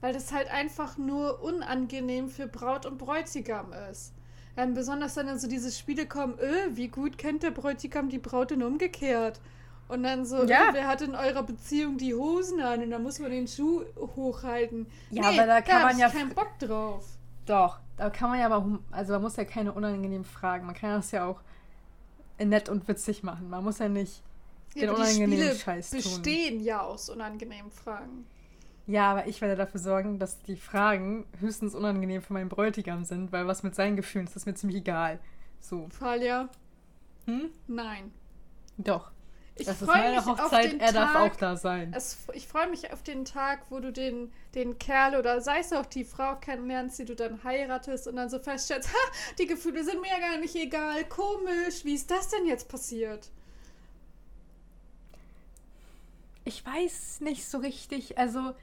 [0.00, 4.14] weil das halt einfach nur unangenehm für Braut und Bräutigam ist.
[4.56, 8.18] Ähm, besonders wenn dann so diese Spiele kommen, äh, wie gut kennt der Bräutigam die
[8.18, 9.38] Braut denn umgekehrt?
[9.88, 10.70] Und dann so, Ja.
[10.72, 12.82] wer hat in eurer Beziehung die Hosen an?
[12.82, 13.82] Und dann muss man den Schuh
[14.16, 14.86] hochhalten.
[15.10, 17.04] Ja, aber da kann hab man ja- keinen Bock drauf.
[17.46, 20.66] Doch, da kann man ja aber, also man muss ja keine unangenehmen Fragen.
[20.66, 21.40] Man kann das ja auch
[22.38, 23.48] nett und witzig machen.
[23.48, 24.22] Man muss ja nicht.
[24.74, 26.00] Den aber die unangenehmen Spiele Scheiß tun.
[26.00, 28.26] bestehen ja aus unangenehmen Fragen.
[28.88, 33.32] Ja, aber ich werde dafür sorgen, dass die Fragen höchstens unangenehm für meinen Bräutigam sind,
[33.32, 35.18] weil was mit seinen Gefühlen ist, ist mir ziemlich egal.
[35.60, 35.88] So.
[35.90, 36.48] Falia,
[37.26, 37.50] Hm?
[37.68, 38.12] nein.
[38.78, 39.10] Doch.
[39.58, 41.92] Ich das ist freue meine mich auf Hochzeit, den er darf Tag, auch da sein.
[41.96, 45.72] Es, ich freue mich auf den Tag, wo du den, den Kerl oder sei es
[45.72, 49.82] auch die Frau kennenlernst, die du dann heiratest und dann so feststellst, ha, die Gefühle
[49.82, 53.30] sind mir ja gar nicht egal, komisch, wie ist das denn jetzt passiert?
[56.44, 58.54] Ich weiß nicht so richtig, also.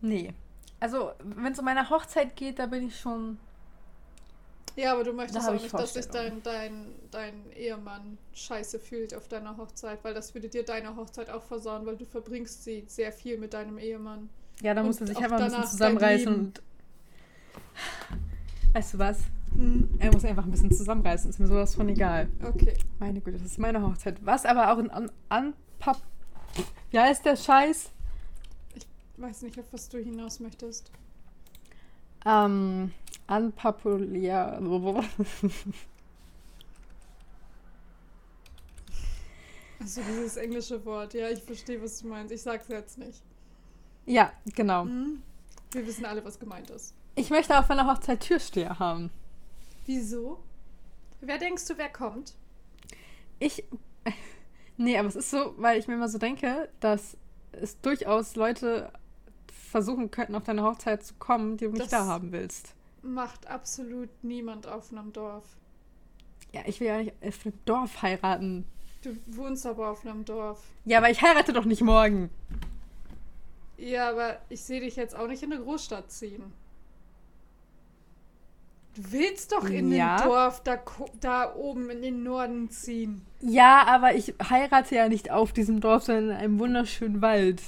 [0.00, 0.34] Nee.
[0.80, 3.38] Also, wenn es um meine Hochzeit geht, da bin ich schon.
[4.78, 9.12] Ja, aber du möchtest auch ich nicht, dass sich dein, dein, dein Ehemann scheiße fühlt
[9.12, 12.84] auf deiner Hochzeit, weil das würde dir deine Hochzeit auch versauen, weil du verbringst sie
[12.86, 14.28] sehr viel mit deinem Ehemann.
[14.62, 16.62] Ja, da muss er sich einfach ein bisschen zusammenreißen und.
[18.72, 19.18] Weißt du was?
[19.52, 21.28] Hm, Er muss einfach ein bisschen zusammenreißen.
[21.28, 22.28] Ist mir sowas von egal.
[22.44, 22.74] okay.
[23.00, 24.24] Meine Güte, das ist meine Hochzeit.
[24.24, 26.00] Was aber auch ein An Anpap.
[26.92, 27.90] Wie heißt der Scheiß?
[29.16, 30.92] Weiß nicht, auf was du hinaus möchtest.
[32.24, 32.92] Ähm.
[33.28, 34.60] Unpopular.
[39.80, 42.32] Also dieses englische Wort, ja, ich verstehe, was du meinst.
[42.32, 43.22] Ich sag's jetzt nicht.
[44.06, 44.82] ja, genau.
[44.84, 45.22] Hm?
[45.70, 46.94] Wir wissen alle, was gemeint ist.
[47.14, 49.10] Ich möchte auf meiner Hochzeit Türsteher haben.
[49.86, 50.42] Wieso?
[51.20, 52.34] Wer denkst du, wer kommt?
[53.38, 53.64] Ich.
[54.80, 57.16] Nee, aber es ist so, weil ich mir immer so denke, dass
[57.50, 58.92] es durchaus Leute
[59.72, 62.76] versuchen könnten, auf deine Hochzeit zu kommen, die du nicht Das- da haben willst.
[63.02, 65.44] Macht absolut niemand auf einem Dorf.
[66.52, 68.64] Ja, ich will ja nicht auf einem Dorf heiraten.
[69.02, 70.60] Du wohnst aber auf einem Dorf.
[70.84, 72.30] Ja, aber ich heirate doch nicht morgen.
[73.76, 76.52] Ja, aber ich sehe dich jetzt auch nicht in eine Großstadt ziehen.
[78.96, 80.16] Du willst doch in Ja.
[80.16, 80.78] ein Dorf da,
[81.20, 83.24] da oben in den Norden ziehen.
[83.40, 87.62] Ja, aber ich heirate ja nicht auf diesem Dorf, sondern in einem wunderschönen Wald.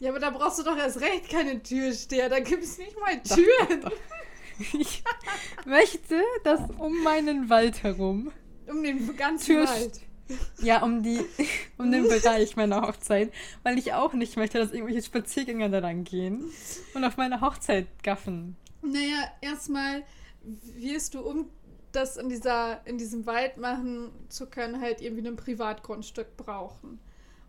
[0.00, 2.28] Ja, aber da brauchst du doch erst recht keine Türsteher.
[2.28, 3.36] Da gibt es nicht mal Doch,
[3.68, 3.80] Türen.
[3.82, 3.96] doch, doch.
[4.78, 5.02] Ich
[5.64, 8.30] möchte, dass um meinen Wald herum
[8.66, 10.00] Um den ganzen Tür- Wald.
[10.60, 11.18] Ja, um die,
[11.76, 13.32] um den Bereich meiner Hochzeit,
[13.64, 16.44] weil ich auch nicht möchte, dass irgendwelche Spaziergänger da lang gehen
[16.94, 18.56] und auf meine Hochzeit gaffen.
[18.80, 20.04] Naja, erstmal
[20.76, 21.48] wirst du, um
[21.90, 27.00] das in, dieser, in diesem Wald machen zu können, halt irgendwie ein Privatgrundstück brauchen.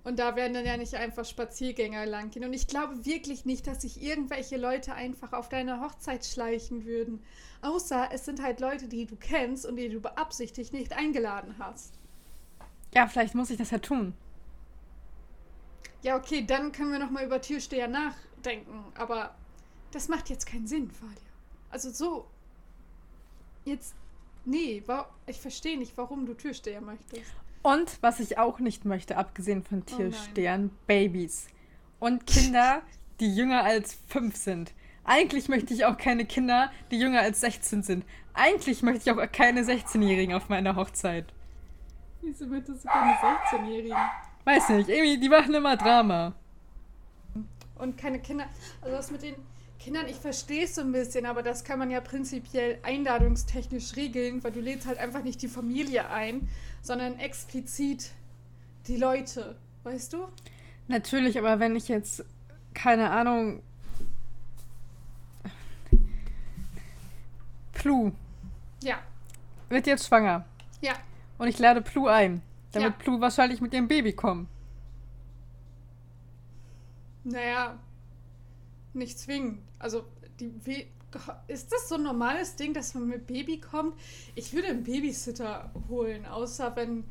[0.04, 2.44] Und da werden dann ja nicht einfach Spaziergänger lang gehen.
[2.44, 7.24] Und ich glaube wirklich nicht, dass sich irgendwelche Leute einfach auf deine Hochzeit schleichen würden.
[7.62, 11.94] Außer es sind halt Leute, die du kennst und die du beabsichtigt nicht eingeladen hast.
[12.94, 14.14] Ja, vielleicht muss ich das ja tun.
[16.02, 18.84] Ja, okay, dann können wir nochmal über Türsteher nachdenken.
[18.96, 19.36] Aber
[19.92, 21.16] das macht jetzt keinen Sinn, Fadia.
[21.70, 22.28] Also so.
[23.66, 23.94] Jetzt.
[24.46, 24.82] Nee,
[25.28, 27.32] ich verstehe nicht, warum du Türsteher möchtest.
[27.62, 29.96] Und was ich auch nicht möchte, abgesehen von Oh.
[29.96, 31.48] Tierstern, Babys.
[32.00, 32.82] Und Kinder,
[33.20, 34.74] die jünger als fünf sind.
[35.04, 38.06] Eigentlich möchte ich auch keine Kinder, die jünger als 16 sind.
[38.34, 41.26] Eigentlich möchte ich auch keine 16-Jährigen auf meiner Hochzeit.
[42.22, 43.98] Wieso möchtest du keine 16-Jährigen?
[44.46, 46.34] Weiß nicht, irgendwie, die machen immer Drama.
[47.76, 48.46] Und keine Kinder.
[48.82, 49.36] Also das mit den
[49.82, 54.44] Kindern, ich verstehe es so ein bisschen, aber das kann man ja prinzipiell einladungstechnisch regeln,
[54.44, 56.48] weil du lädst halt einfach nicht die Familie ein,
[56.84, 58.12] sondern explizit
[58.88, 59.56] die Leute.
[59.84, 60.28] Weißt du?
[60.88, 62.24] Natürlich, aber wenn ich jetzt,
[62.76, 63.64] keine Ahnung.
[67.74, 68.12] Plu
[68.84, 69.00] Ja.
[69.70, 70.46] wird jetzt schwanger.
[70.82, 70.94] Ja.
[71.40, 72.44] Und ich lade Plu ein.
[72.72, 72.90] Dann Ja.
[72.92, 74.48] Plu wahrscheinlich mit ihrem Baby kommen.
[77.24, 77.80] Naja,
[78.94, 79.60] nicht zwingend.
[79.80, 80.04] Also,
[80.40, 80.86] die We
[81.48, 83.96] ist das so ein normales Ding, dass man mit Baby kommt?
[84.36, 87.04] Ich würde einen Babysitter holen, außer wenn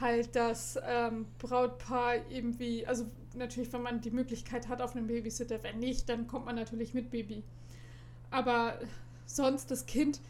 [0.00, 5.62] halt das ähm, Brautpaar irgendwie, also natürlich, wenn man die Möglichkeit hat auf einen Babysitter,
[5.62, 7.42] wenn nicht, dann kommt man natürlich mit Baby.
[8.30, 8.78] Aber
[9.26, 10.20] sonst das Kind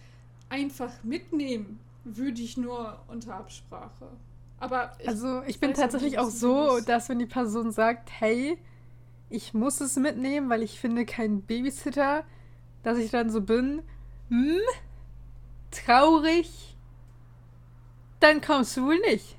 [0.49, 4.09] einfach mitnehmen, würde ich nur unter Absprache.
[4.59, 8.59] Aber ich, Also ich bin tatsächlich auch so, dass wenn die Person sagt, hey,
[9.33, 12.25] ich muss es mitnehmen, weil ich finde keinen Babysitter,
[12.83, 13.83] dass ich dann so bin,
[14.29, 14.59] hm,
[15.71, 16.77] traurig,
[18.21, 19.37] dann kommst du wohl nicht.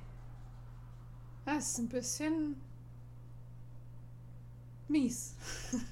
[1.45, 2.55] Das ist ein bisschen
[4.87, 5.35] mies.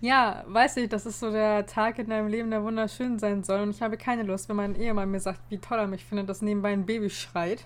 [0.00, 3.62] Ja, weiß ich, das ist so der Tag in deinem Leben, der wunderschön sein soll.
[3.62, 6.28] Und ich habe keine Lust, wenn mein Ehemann mir sagt, wie toll er mich findet,
[6.28, 7.64] dass nebenbei ein Baby schreit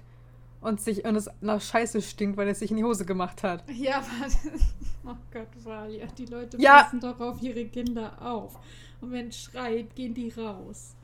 [0.61, 3.65] und sich und es nach Scheiße stinkt, weil es sich in die Hose gemacht hat.
[3.71, 3.97] Ja,
[5.05, 5.13] aber.
[5.13, 6.83] Oh Gott, Valia, die Leute Ja.
[6.83, 8.57] passen doch auf ihre Kinder auf.
[9.01, 10.95] Und wenn es schreit, gehen die raus.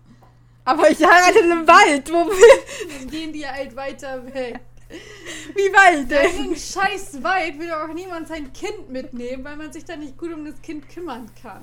[0.65, 2.11] Aber ich heirate in einem Wald.
[2.13, 2.31] Wo,
[2.99, 4.61] Dann gehen die halt weiter weg.
[5.55, 6.35] wie weit Ja, denn?
[6.37, 10.19] in einem scheiß Wald will auch niemand sein Kind mitnehmen, weil man sich da nicht
[10.19, 11.63] gut um das Kind kümmern kann.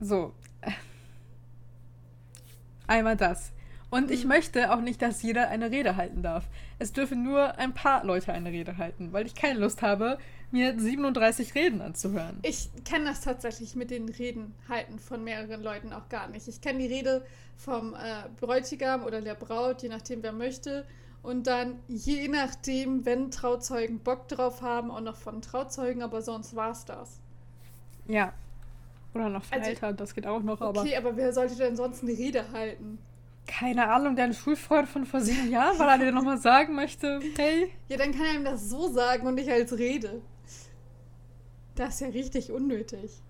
[0.00, 0.32] So.
[2.86, 3.52] Einmal das.
[3.90, 4.28] Und ich Mhm.
[4.28, 6.46] möchte auch nicht, dass jeder eine Rede halten darf.
[6.78, 10.18] Es dürfen nur ein paar Leute eine Rede halten, weil ich keine Lust habe,
[10.50, 12.38] mir 37 Reden anzuhören.
[12.42, 16.48] Ich kenne das tatsächlich mit den Reden halten von mehreren Leuten auch gar nicht.
[16.48, 17.24] Ich kenne die Rede
[17.56, 20.86] vom äh, Bräutigam oder der Braut, je nachdem wer möchte.
[21.22, 26.54] Und dann je nachdem, wenn Trauzeugen Bock drauf haben, auch noch von Trauzeugen, aber sonst
[26.56, 27.20] war's das.
[28.06, 28.32] Ja.
[29.14, 30.80] Oder noch Also- veraltert, das geht auch noch, aber.
[30.82, 32.98] Okay, aber wer sollte denn sonst eine Rede halten?
[33.46, 37.72] Keine Ahnung, dein Schulfreund von vor sieben Jahren, weil er dir nochmal sagen möchte, hey.
[37.88, 40.20] Ja, dann kann er ihm das so sagen und nicht als Rede.
[41.74, 43.22] Das ist ja richtig unnötig.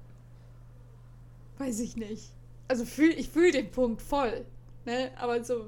[1.58, 2.32] Weiß ich nicht.
[2.66, 4.44] Also fühl, ich fühle den Punkt voll.
[4.84, 5.10] Ne?
[5.20, 5.66] Aber so.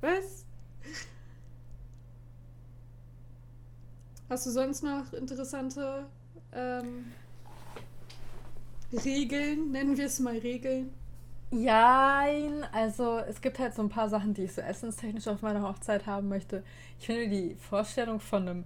[0.00, 0.46] Was?
[4.30, 6.06] Hast du sonst noch interessante
[6.52, 7.12] ähm,
[8.98, 9.70] Regeln?
[9.72, 10.90] Nennen wir es mal Regeln.
[11.50, 15.62] Jein, also es gibt halt so ein paar Sachen, die ich so essenstechnisch auf meiner
[15.62, 16.64] Hochzeit haben möchte.
[16.98, 18.64] Ich finde die Vorstellung von einem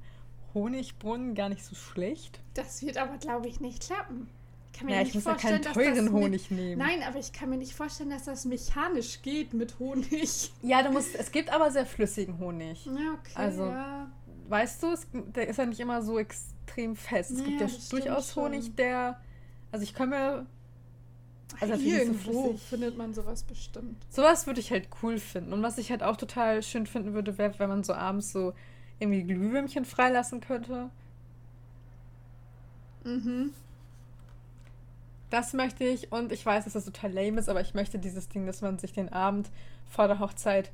[0.55, 2.41] Honigbrunnen gar nicht so schlecht.
[2.55, 4.29] Das wird aber, glaube ich, nicht klappen.
[4.73, 6.51] Ich kann mir Ja, nicht ich muss ja vorstellen, keinen dass teuren das mit- Honig
[6.51, 6.79] nehmen.
[6.79, 10.51] Nein, aber ich kann mir nicht vorstellen, dass das mechanisch geht mit Honig.
[10.63, 12.87] Ja, du musst, es gibt aber sehr flüssigen Honig.
[12.87, 13.33] Ja, okay.
[13.35, 14.11] Also, ja.
[14.49, 17.33] Weißt du, es, der ist ja nicht immer so extrem fest.
[17.33, 18.45] Es gibt Ja, ja das stimmt durchaus schon.
[18.45, 19.21] Honig, der.
[19.73, 20.47] Also ich kann mir.
[21.61, 23.97] Also so Irgendwo findet man sowas bestimmt.
[24.11, 25.53] Sowas würde ich halt cool finden.
[25.53, 28.53] Und was ich halt auch total schön finden würde, wäre, wenn man so abends so
[28.99, 30.91] irgendwie Glühwürmchen freilassen könnte.
[33.05, 33.55] Mhm.
[35.31, 36.13] Das möchte ich.
[36.13, 38.79] Und ich weiß, dass das total lame ist, aber ich möchte dieses Ding, dass man
[38.79, 39.51] sich den Abend
[39.87, 40.71] vor der Hochzeit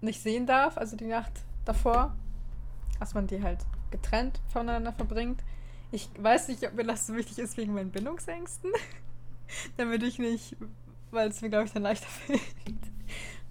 [0.00, 1.32] nicht sehen darf, also die Nacht
[1.64, 2.14] davor.
[2.98, 3.58] Dass man die halt
[3.90, 5.42] getrennt voneinander verbringt.
[5.94, 8.72] Ich weiß nicht, ob mir das so wichtig ist wegen meinen Bindungsängsten.
[9.76, 10.56] Damit ich nicht,
[11.12, 12.40] weil es mir, glaube ich, dann leichter fällt,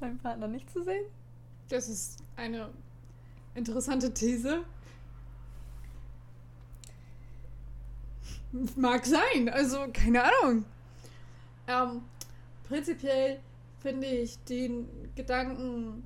[0.01, 1.06] meinen Partner nicht zu sehen.
[1.69, 2.69] Das ist eine
[3.56, 4.65] interessante These.
[8.75, 10.65] Mag sein, also keine Ahnung.
[11.65, 12.01] Ähm,
[12.67, 13.39] prinzipiell
[13.79, 16.03] finde ich den Gedanken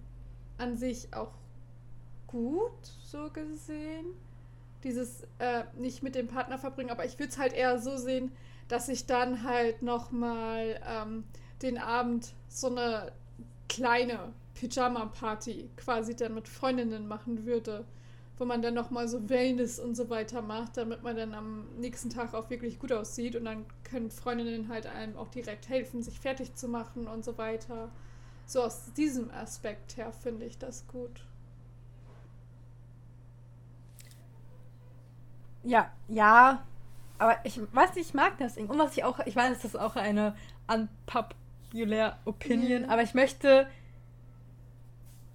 [0.60, 1.32] an sich auch
[2.28, 4.14] gut, so gesehen.
[4.84, 8.32] Dieses äh, nicht mit dem Partner verbringen, aber ich würde es halt eher so sehen,
[8.68, 11.24] dass ich dann halt nochmal ähm,
[11.62, 13.12] den Abend so eine
[13.70, 17.86] kleine Pyjama-Party quasi dann mit Freundinnen machen würde,
[18.38, 22.10] wo man dann nochmal so Wellness und so weiter macht, damit man dann am nächsten
[22.10, 26.20] Tag auch wirklich gut aussieht und dann können Freundinnen halt einem auch direkt helfen, sich
[26.20, 27.90] fertig zu machen und so weiter.
[28.46, 31.22] So aus diesem Aspekt her finde ich das gut.
[35.64, 36.64] Ja, ja,
[37.18, 38.58] aber ich weiß nicht, ich mag das.
[38.58, 40.36] Und was ich auch, ich weiß, das ist auch eine
[40.68, 42.90] unpopular Opinion, mhm.
[42.90, 43.68] aber ich möchte,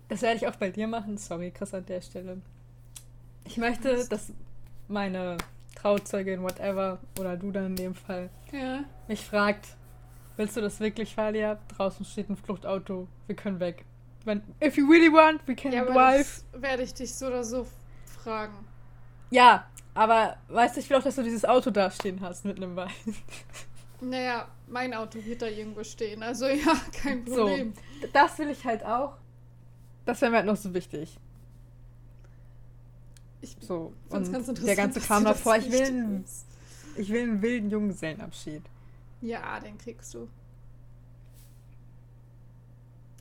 [0.08, 2.40] das werde ich auch bei dir machen, sorry, Chris, an der Stelle.
[3.44, 4.32] Ich möchte, dass
[4.88, 5.38] meine
[5.74, 8.84] Trauzeugin, whatever, oder du dann in dem Fall, ja.
[9.08, 9.76] mich fragt,
[10.36, 11.58] willst du das wirklich, Valia?
[11.76, 13.84] Draußen steht ein Fluchtauto, wir können weg.
[14.24, 16.44] Wenn, if you really want, we can ja, drive.
[16.52, 17.66] werde ich dich so oder so
[18.22, 18.54] fragen.
[19.30, 22.56] Ja, aber weißt du, ich will auch, dass du dieses Auto da stehen hast mit
[22.56, 22.90] einem Wein.
[24.00, 26.22] Naja, mein Auto wird da irgendwo stehen.
[26.22, 27.72] Also ja, kein Problem.
[28.00, 29.16] So, das will ich halt auch.
[30.04, 31.18] Das wäre mir halt noch so wichtig.
[33.40, 35.56] Ich so, und der ganze Kram davor.
[35.56, 36.24] Ich will, einen,
[36.96, 38.62] ich will einen wilden Junggesellenabschied.
[39.20, 40.28] Ja, den kriegst du.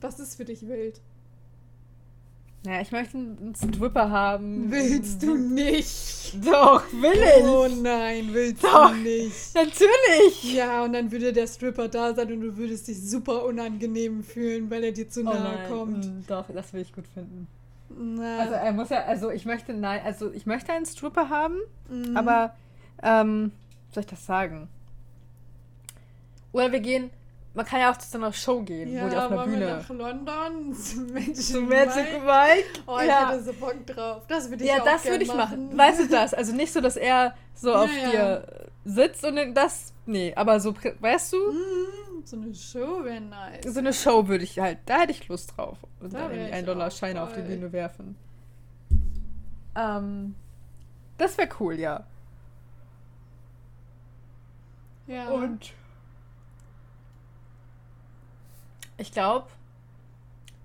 [0.00, 1.00] Was ist für dich wild?
[2.64, 4.70] Naja, ich möchte einen Stripper haben.
[4.70, 6.36] Willst du nicht?
[6.46, 7.44] Doch, will ich.
[7.44, 9.54] Oh nein, willst Doch, du nicht.
[9.54, 10.54] Natürlich.
[10.54, 14.70] Ja, und dann würde der Stripper da sein und du würdest dich super unangenehm fühlen,
[14.70, 16.06] weil er dir zu oh nahe kommt.
[16.06, 17.48] Mm, doch, das will ich gut finden.
[17.98, 18.38] Na.
[18.38, 21.58] Also er muss ja, also ich möchte, nein, also ich möchte einen Stripper haben,
[21.90, 22.16] mhm.
[22.16, 22.54] aber
[23.02, 23.50] ähm,
[23.90, 24.68] soll ich das sagen?
[26.52, 27.10] Oder wir gehen
[27.54, 29.60] man kann ja auch zu einer Show gehen, ja, wo die auf einer Bühne.
[29.60, 32.24] Wir nach London zum Magic, zum Magic Mike.
[32.24, 32.82] Mike.
[32.86, 33.30] Oh, ich ja.
[33.30, 34.22] hätte so Bock drauf.
[34.26, 35.66] Das würde ich Ja, das würde ich machen.
[35.66, 35.78] machen.
[35.78, 36.32] Weißt du das?
[36.32, 38.10] Also nicht so, dass er so ja, auf ja.
[38.10, 39.92] dir sitzt und das.
[40.06, 41.36] Nee, aber so, weißt du?
[41.36, 43.64] Mm, so eine Show wäre nice.
[43.66, 45.78] So eine Show würde ich halt, da hätte ich Lust drauf.
[46.00, 48.16] Und da dann irgendwie einen Dollar Scheine auf die Bühne werfen.
[49.76, 50.34] Ähm,
[51.18, 52.04] das wäre cool, ja.
[55.06, 55.28] Ja.
[55.28, 55.72] Und
[59.02, 59.48] Ich glaube,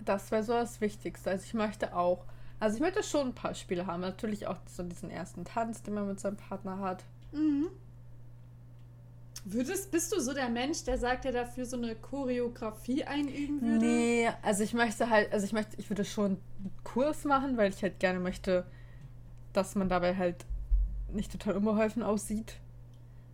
[0.06, 1.32] das wäre so das Wichtigste.
[1.32, 2.23] Also ich möchte auch,
[2.60, 4.02] also ich möchte schon ein paar Spiele haben.
[4.02, 7.04] Natürlich auch so diesen ersten Tanz, den man mit seinem Partner hat.
[7.32, 7.69] Mhm.
[9.43, 13.86] Würdest, bist du so der Mensch, der sagt, der dafür so eine Choreografie einüben würde?
[13.86, 17.71] Nee, also ich möchte halt, also ich möchte, ich würde schon einen Kurs machen, weil
[17.71, 18.67] ich halt gerne möchte,
[19.54, 20.45] dass man dabei halt
[21.12, 22.58] nicht total unbeholfen aussieht.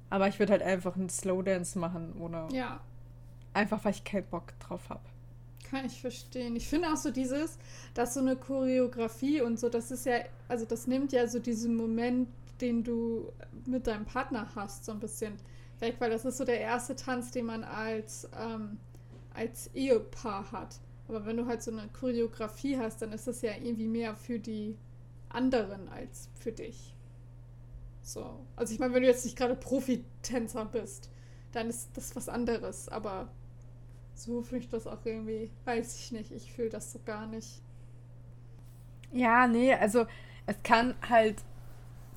[0.10, 2.48] Aber ich würde halt einfach einen Slow Dance machen, ohne.
[2.54, 2.80] Ja,
[3.54, 5.04] Einfach weil ich keinen Bock drauf habe.
[5.70, 6.56] Kann ich verstehen.
[6.56, 7.58] Ich finde auch so dieses,
[7.94, 11.76] dass so eine Choreografie und so, das ist ja, also das nimmt ja so diesen
[11.76, 12.30] Moment,
[12.62, 13.32] den du
[13.66, 15.34] mit deinem Partner hast, so ein bisschen
[15.80, 18.78] weg, weil das ist so der erste Tanz, den man als, ähm,
[19.34, 20.80] als Ehepaar hat.
[21.08, 24.40] Aber wenn du halt so eine Choreografie hast, dann ist das ja irgendwie mehr für
[24.40, 24.78] die
[25.30, 26.94] anderen als für dich.
[28.02, 28.46] So.
[28.56, 31.10] Also ich meine, wenn du jetzt nicht gerade Profitänzer bist,
[31.52, 32.90] dann ist das was anderes.
[32.90, 33.30] Aber
[34.14, 36.32] so fühle ich das auch irgendwie, weiß ich nicht.
[36.32, 37.62] Ich fühle das so gar nicht.
[39.12, 40.06] Ja, nee, also
[40.46, 41.38] es kann halt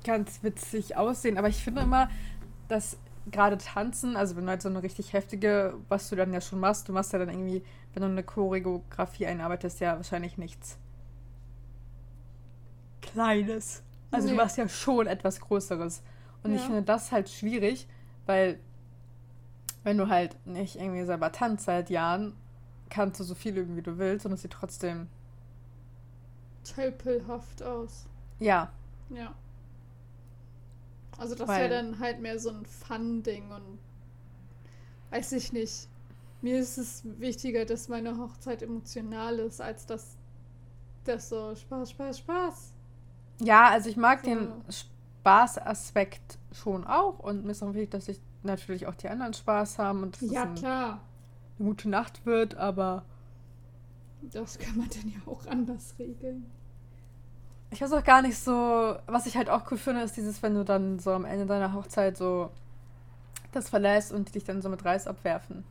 [0.04, 2.08] ganz witzig aussehen, aber ich finde immer,
[2.68, 2.98] dass
[3.30, 6.60] gerade tanzen, also wenn du halt so eine richtig heftige, was du dann ja schon
[6.60, 10.78] machst, du machst ja dann irgendwie, wenn du eine Choreografie einarbeitest, ja wahrscheinlich nichts
[13.00, 13.82] Kleines.
[14.10, 14.32] Also nee.
[14.32, 16.02] du machst ja schon etwas Größeres.
[16.42, 16.56] Und ja.
[16.56, 17.88] ich finde das halt schwierig,
[18.26, 18.58] weil
[19.86, 22.34] wenn du halt nicht irgendwie selber tanzt seit Jahren,
[22.90, 25.06] kannst du so viel üben, wie du willst und es sieht trotzdem
[26.64, 28.08] tölpelhaft aus.
[28.40, 28.72] Ja.
[29.10, 29.32] Ja.
[31.18, 33.78] Also das wäre dann halt mehr so ein Fun-Ding und
[35.10, 35.86] weiß ich nicht.
[36.42, 40.16] Mir ist es wichtiger, dass meine Hochzeit emotional ist, als dass
[41.04, 42.72] das so Spaß, Spaß, Spaß.
[43.40, 44.30] Ja, also ich mag so.
[44.30, 49.34] den Spaßaspekt schon auch und mir ist auch wichtig, dass ich natürlich auch die anderen
[49.34, 51.00] Spaß haben und dass ja, es ein, klar.
[51.58, 53.04] eine gute Nacht wird, aber.
[54.32, 56.46] Das kann man dann ja auch anders regeln.
[57.70, 60.54] ich weiß auch gar nicht so, was ich halt auch cool finde, ist dieses, wenn
[60.54, 62.50] du dann so am Ende deiner Hochzeit so
[63.52, 65.64] das verlässt und dich dann so mit Reis abwerfen.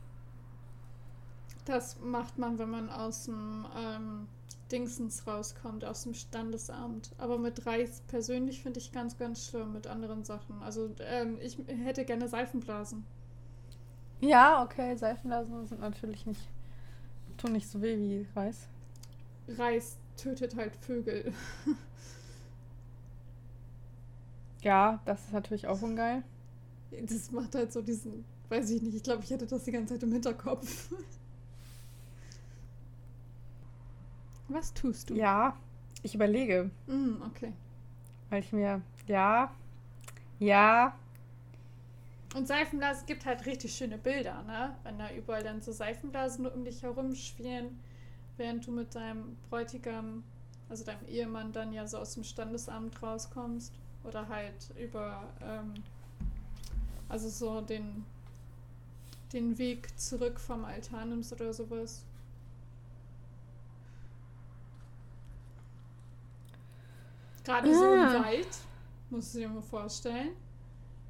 [1.64, 4.28] Das macht man, wenn man aus dem ähm,
[4.72, 7.10] Dingsens rauskommt, aus dem Standesamt.
[7.18, 10.62] Aber mit Reis persönlich finde ich ganz, ganz schlimm mit anderen Sachen.
[10.62, 13.04] Also ähm, ich hätte gerne Seifenblasen.
[14.20, 16.40] Ja, okay, Seifenblasen sind natürlich nicht,
[17.36, 18.66] tun nicht so weh wie Reis.
[19.48, 21.32] Reis tötet halt Vögel.
[24.62, 26.22] ja, das ist natürlich auch ungeil.
[27.02, 29.94] Das macht halt so diesen, weiß ich nicht, ich glaube, ich hätte das die ganze
[29.94, 30.90] Zeit im Hinterkopf.
[34.48, 35.14] Was tust du?
[35.14, 35.56] Ja,
[36.02, 36.70] ich überlege.
[36.86, 37.52] Mm, okay.
[38.30, 39.50] Weil ich mir, ja,
[40.38, 40.94] ja.
[42.34, 44.76] Und Seifenblasen gibt halt richtig schöne Bilder, ne?
[44.82, 47.78] Wenn da überall dann so Seifenblasen um dich herum schwirren,
[48.36, 50.22] während du mit deinem Bräutigam,
[50.68, 53.72] also deinem Ehemann, dann ja so aus dem Standesamt rauskommst.
[54.04, 55.74] Oder halt über, ähm,
[57.08, 58.04] also so den,
[59.32, 62.04] den Weg zurück vom Altar nimmst oder sowas.
[67.46, 68.24] Gerade so im Ah.
[68.24, 68.48] Wald,
[69.10, 70.30] musst du dir mal vorstellen.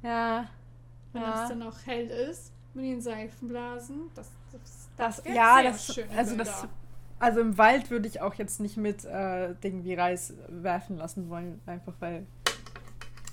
[0.03, 0.47] Ja.
[1.13, 1.43] Wenn Ja.
[1.43, 4.11] es dann auch hell ist, mit den Seifenblasen.
[4.13, 6.43] Das, das, Das, gibt ja, das, schöne also Bilder.
[6.51, 6.67] das,
[7.19, 11.29] also im Wald würde ich auch jetzt nicht mit äh, Dingen wie Reis werfen lassen
[11.29, 12.27] wollen, einfach weil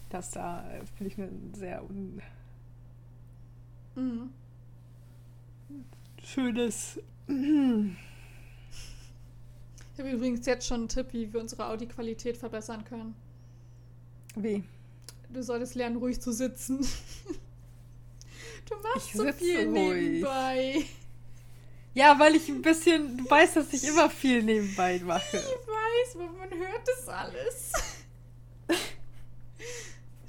[0.08, 1.82] das da äh, finde ich eine sehr
[3.96, 4.30] Mhm.
[6.18, 6.98] unschönes.
[9.94, 13.14] Ich habe übrigens jetzt schon einen Tipp, wie wir unsere Audi-Qualität verbessern können.
[14.34, 14.64] Wie?
[15.30, 16.86] Du solltest lernen, ruhig zu sitzen.
[18.66, 19.74] Du machst Ich so viel ruhig.
[19.74, 20.84] nebenbei.
[21.92, 25.36] Ja, weil ich ein bisschen, du weißt, dass ich immer viel nebenbei mache.
[25.36, 27.72] Ich weiß, aber man hört das alles.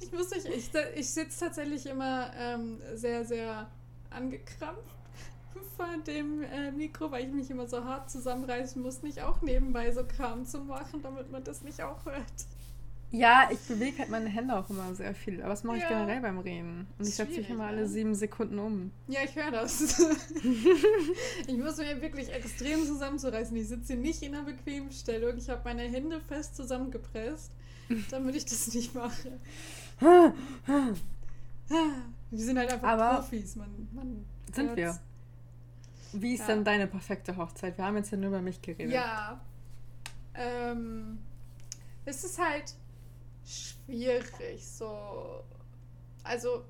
[0.01, 3.71] Ich muss nicht, ich, ich sitze tatsächlich immer ähm, sehr, sehr
[4.09, 4.94] angekrampft
[5.77, 9.91] vor dem äh, Mikro, weil ich mich immer so hart zusammenreißen muss, nicht auch nebenbei
[9.91, 12.23] so Kram zu machen, damit man das nicht auch hört.
[13.11, 15.89] Ja, ich bewege halt meine Hände auch immer sehr viel, aber das mache ich Ja.
[15.89, 16.87] generell beim Reden.
[16.97, 17.69] Und ich setze mich immer ne?
[17.69, 18.91] alle sieben Sekunden um.
[19.07, 19.81] Ja, ich höre das.
[21.47, 23.55] ich muss mir wirklich extrem zusammenzureißen.
[23.55, 25.37] Ich sitze hier nicht in einer bequemen Stellung.
[25.37, 27.51] Ich habe meine Hände fest zusammengepresst,
[28.11, 29.39] damit ich das nicht mache.
[32.31, 33.55] Wir sind halt einfach Aber Profis.
[33.55, 34.99] Man, man Sind wir.
[36.21, 36.47] Wie ist Ja.
[36.47, 37.77] denn deine perfekte Hochzeit?
[37.77, 38.93] Wir haben jetzt ja nur über mich geredet.
[38.93, 39.39] Ja.
[40.33, 41.19] Ähm,
[42.05, 42.73] es ist halt
[43.45, 45.43] schwierig, so.
[46.23, 46.65] Also,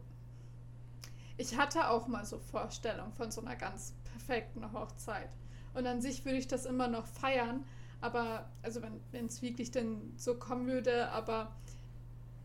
[1.37, 5.29] ich hatte auch mal so Vorstellungen von so einer ganz perfekten Hochzeit.
[5.73, 7.65] Und an sich würde ich das immer noch feiern,
[8.01, 8.81] aber, also
[9.11, 11.53] wenn es wirklich denn so kommen würde, aber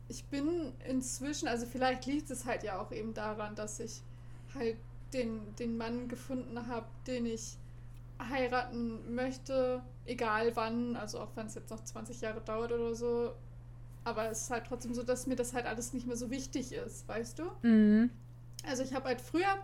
[0.09, 4.03] ich bin inzwischen, also vielleicht liegt es halt ja auch eben daran, dass ich
[4.55, 4.77] halt
[5.13, 7.57] den, den Mann gefunden habe, den ich
[8.19, 13.35] heiraten möchte, egal wann, also auch wenn es jetzt noch 20 Jahre dauert oder so.
[14.05, 16.73] Aber es ist halt trotzdem so, dass mir das halt alles nicht mehr so wichtig
[16.73, 17.45] ist, weißt du?
[17.63, 18.11] Mhm.
[18.67, 19.59] Also ich habe halt früher,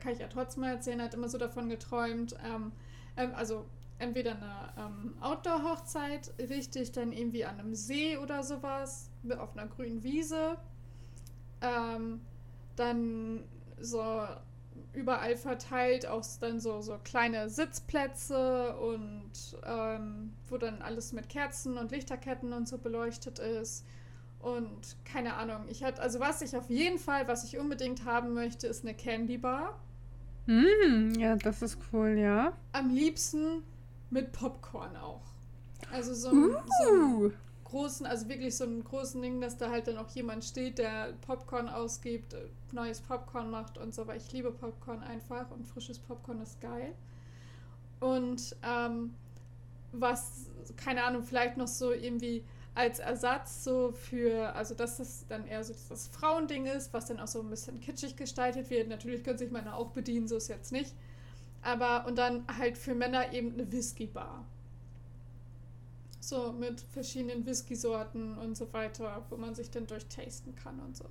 [0.00, 2.72] kann ich ja trotzdem mal erzählen, halt immer so davon geträumt, ähm,
[3.16, 3.64] ähm, also
[3.98, 10.02] entweder eine ähm, Outdoor-Hochzeit, richtig dann irgendwie an einem See oder sowas, auf einer grünen
[10.02, 10.56] Wiese.
[11.60, 12.20] Ähm,
[12.76, 13.42] dann
[13.80, 14.26] so
[14.92, 19.30] überall verteilt auch dann so, so kleine Sitzplätze und
[19.64, 23.84] ähm, wo dann alles mit Kerzen und Lichterketten und so beleuchtet ist.
[24.40, 28.34] Und keine Ahnung, ich hatte, also was ich auf jeden Fall, was ich unbedingt haben
[28.34, 29.78] möchte, ist eine Candy Bar.
[30.46, 31.14] Mhm.
[31.18, 32.52] Ja, das ist cool, ja.
[32.72, 33.62] Am liebsten
[34.10, 35.22] mit Popcorn auch.
[35.92, 37.32] Also so ein, so Uh.
[37.70, 41.12] Großen, also wirklich so einen großen Ding, dass da halt dann auch jemand steht, der
[41.26, 42.34] Popcorn ausgibt,
[42.72, 46.94] neues Popcorn macht und so, weil ich liebe Popcorn einfach und frisches Popcorn ist geil.
[48.00, 49.14] Und ähm,
[49.92, 50.46] was,
[50.76, 52.44] keine Ahnung, vielleicht noch so irgendwie
[52.74, 57.18] als Ersatz so für, also dass das dann eher so das Frauending ist, was dann
[57.18, 58.88] auch so ein bisschen kitschig gestaltet wird.
[58.88, 60.94] Natürlich können sich Männer auch bedienen, so ist jetzt nicht.
[61.60, 64.44] Aber, und dann halt für Männer eben eine Whisky-Bar.
[66.28, 71.06] So mit verschiedenen Whisky-Sorten und so weiter, wo man sich dann durchtasten kann und so.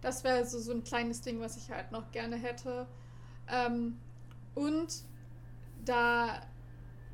[0.00, 2.86] Das wäre so, so ein kleines Ding, was ich halt noch gerne hätte.
[3.48, 3.98] Ähm,
[4.54, 5.02] und
[5.84, 6.40] da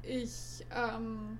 [0.02, 1.38] ich ähm,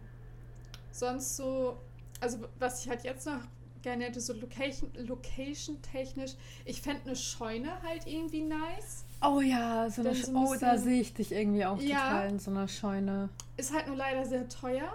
[0.91, 1.79] sonst so,
[2.21, 3.41] also was ich halt jetzt noch
[3.83, 6.33] gerne hätte, so Location, Location-technisch,
[6.65, 9.05] ich fände eine Scheune halt irgendwie nice.
[9.23, 12.01] Oh ja, so eine Dann Sch so Oh, da sehe ich dich irgendwie auch Ja.
[12.01, 13.29] total in so einer Scheune.
[13.57, 14.91] Ist halt nur leider sehr teuer.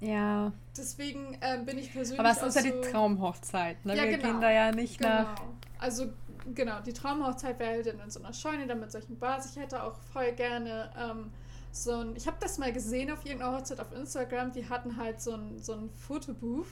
[0.00, 0.52] Ja.
[0.76, 2.20] Deswegen ähm, bin ich persönlich.
[2.20, 3.96] Aber es ist ja so die Traumhochzeit, ne?
[3.96, 4.32] Ja, Wir genau.
[4.32, 5.10] gehen da ja nicht genau.
[5.10, 5.42] nach.
[5.78, 6.12] Also
[6.54, 9.50] genau, die Traumhochzeit wäre halt in so einer Scheune, dann mit solchen Bars.
[9.50, 11.30] Ich hätte auch voll gerne ähm,
[11.72, 12.16] so ein.
[12.16, 14.52] Ich habe das mal gesehen auf irgendeiner Hochzeit auf Instagram.
[14.52, 16.66] Die hatten halt so ein, so ein Fotobooth,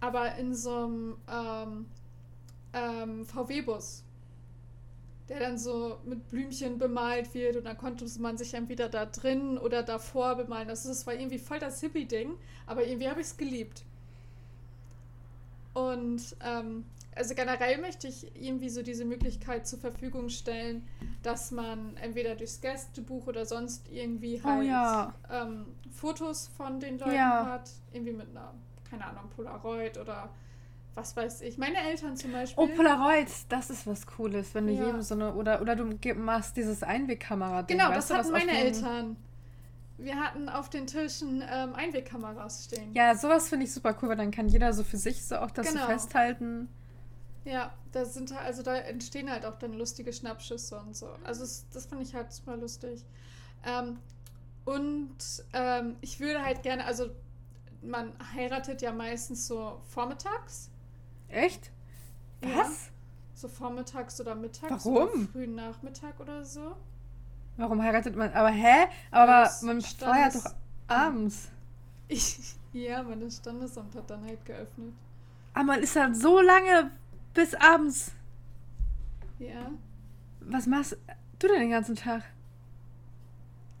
[0.00, 1.86] aber in so einem ähm,
[2.72, 4.04] ähm, VW-Bus.
[5.30, 9.56] Der dann so mit Blümchen bemalt wird und dann konnte man sich entweder da drin
[9.58, 10.68] oder davor bemalen.
[10.68, 12.32] Also das war irgendwie voll das Hippie-Ding,
[12.66, 13.84] aber irgendwie habe ich es geliebt.
[15.72, 20.86] Und ähm, also generell möchte ich irgendwie so diese Möglichkeit zur Verfügung stellen,
[21.22, 25.14] dass man entweder durchs Gästebuch oder sonst irgendwie Oh halt ja.
[25.30, 27.46] ähm, Fotos von den Leuten Ja.
[27.46, 27.70] hat.
[27.92, 28.52] Irgendwie mit einer,
[28.88, 30.30] keine Ahnung, Polaroid oder
[30.94, 31.56] was weiß ich.
[31.58, 32.62] Meine Eltern zum Beispiel.
[32.64, 34.86] Oh, Polaroid, das ist was Cooles, wenn du Ja.
[34.86, 35.84] jedem so eine, oder, oder du
[36.14, 37.76] machst dieses Einwegkamera-Ding.
[37.78, 39.16] genau, das hatten meine Eltern.
[39.98, 42.94] Wir hatten auf den Tischen ähm, Einwegkameras stehen.
[42.94, 45.50] Ja, sowas finde ich super cool, weil dann kann jeder so für sich so auch
[45.50, 45.82] das Genau.
[45.86, 46.68] so festhalten.
[47.44, 51.08] Ja, da sind also da entstehen halt auch dann lustige Schnappschüsse und so.
[51.24, 53.04] Also es, das finde ich halt super lustig.
[53.64, 53.98] Ähm,
[54.64, 55.16] und
[55.52, 57.10] ähm, ich würde halt gerne, also
[57.82, 60.70] man heiratet ja meistens so vormittags.
[61.30, 61.70] Echt?
[62.42, 62.58] Ja.
[62.60, 62.90] Was?
[63.34, 65.08] So vormittags oder mittags Warum?
[65.08, 66.76] oder frühen Nachmittag oder so.
[67.56, 68.32] Warum heiratet man?
[68.32, 68.86] Aber hä?
[69.10, 70.54] Aber Das man feiert doch
[70.88, 71.50] abends.
[72.08, 74.92] Ich, ja, meine Standesamt hat dann halt geöffnet.
[75.54, 76.90] Aber man ist halt so lange
[77.34, 78.12] bis abends.
[79.38, 79.70] Ja.
[80.40, 80.96] Was machst
[81.38, 82.22] du denn den ganzen Tag?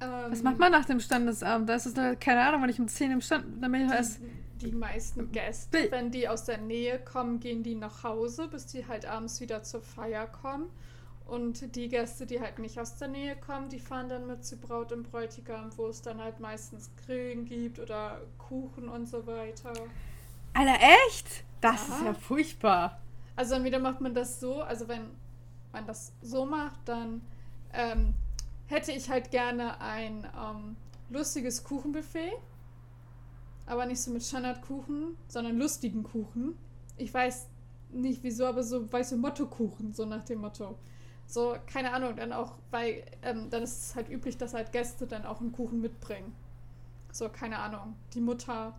[0.00, 1.68] Ähm, Was macht man nach dem Standesamt?
[1.68, 3.92] Da ist es, da- keine Ahnung, wenn ich um 10 im Stand, dann bin ich
[3.92, 4.20] erst.
[4.62, 8.66] Die, meisten Gäste, Bi- wenn die aus der Nähe kommen, gehen die nach Hause, bis
[8.66, 10.70] die halt abends wieder zur Feier kommen.
[11.26, 14.56] Und die Gäste, die halt nicht aus der Nähe kommen, die fahren dann mit zu
[14.56, 19.72] Braut und Bräutigam, wo es dann halt meistens Grillen gibt oder Kuchen und so weiter.
[20.54, 20.74] Alter,
[21.06, 21.44] echt?
[21.60, 21.94] Das Ja.
[21.94, 23.00] ist ja furchtbar.
[23.36, 25.08] Also entweder macht man das so, also wenn
[25.72, 27.22] man das so macht, dann
[27.72, 28.12] ähm,
[28.66, 30.76] hätte ich halt gerne ein ähm,
[31.10, 32.32] lustiges Kuchenbuffet.
[33.70, 36.58] Aber nicht so mit Standardkuchen, sondern lustigen Kuchen.
[36.96, 37.46] Ich weiß
[37.92, 40.76] nicht wieso, aber so weiße Mottokuchen, so nach dem Motto.
[41.28, 45.06] So, keine Ahnung, dann auch, weil ähm, dann ist es halt üblich, dass halt Gäste
[45.06, 46.34] dann auch einen Kuchen mitbringen.
[47.12, 48.74] So, keine Ahnung, die Mutter,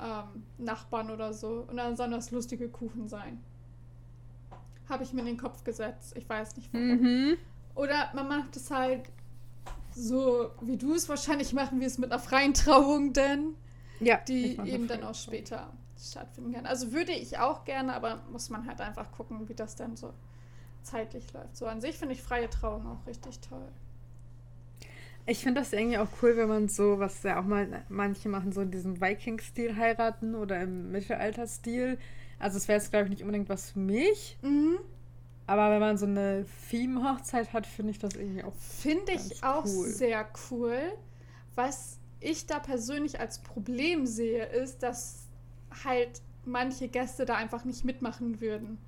[0.00, 1.64] ähm, Nachbarn oder so.
[1.70, 3.40] Und dann sollen das lustige Kuchen sein.
[4.88, 6.16] Habe ich mir in den Kopf gesetzt.
[6.16, 7.00] Ich weiß nicht warum.
[7.00, 7.36] Mhm.
[7.76, 9.02] Oder man macht es halt
[9.94, 13.54] so, wie du es wahrscheinlich machen wirst, mit einer freien Trauung denn,
[14.00, 14.18] Ja.
[14.28, 16.66] die eben dann auch später stattfinden kann.
[16.66, 20.12] Also würde ich auch gerne, aber muss man halt einfach gucken, wie das dann so
[20.82, 21.56] zeitlich läuft.
[21.56, 23.68] So an sich finde ich freie Trauung auch richtig toll.
[25.26, 28.52] Ich finde das irgendwie auch cool, wenn man so, was ja auch mal manche machen,
[28.52, 31.98] so in diesem Viking-Stil heiraten oder im Mittelalter-Stil.
[32.38, 34.36] Also es wäre jetzt, glaube ich, nicht unbedingt was für mich.
[34.42, 34.78] Mhm.
[35.46, 38.54] Aber wenn man so eine Theme-Hochzeit hat, finde ich das irgendwie auch.
[38.54, 39.88] Finde ich auch cool.
[39.88, 40.78] sehr cool.
[41.54, 45.26] Was ich da persönlich als Problem sehe, ist, dass
[45.84, 48.78] halt manche Gäste da einfach nicht mitmachen würden.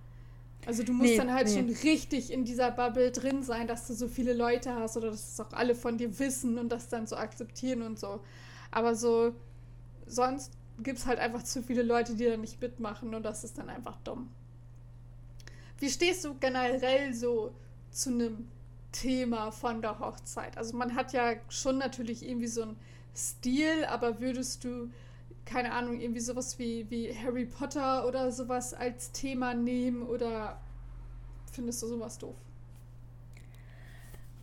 [0.66, 1.55] Also du musst Nee, dann halt nee.
[1.55, 5.32] schon richtig in dieser Bubble drin sein, dass du so viele Leute hast oder dass
[5.34, 8.20] es auch alle von dir wissen und das dann so akzeptieren und so.
[8.70, 9.34] Aber so
[10.07, 13.59] sonst gibt es halt einfach zu viele Leute, die da nicht mitmachen und das ist
[13.59, 14.28] dann einfach dumm.
[15.78, 17.55] Wie stehst du generell so
[17.91, 18.49] zu einem
[18.93, 20.57] Thema von der Hochzeit?
[20.57, 22.76] Also man hat ja schon natürlich irgendwie so einen
[23.17, 24.91] Stil, aber würdest du,
[25.45, 30.61] keine Ahnung, irgendwie sowas wie, wie Harry Potter oder sowas als Thema nehmen oder
[31.51, 32.37] findest du sowas doof?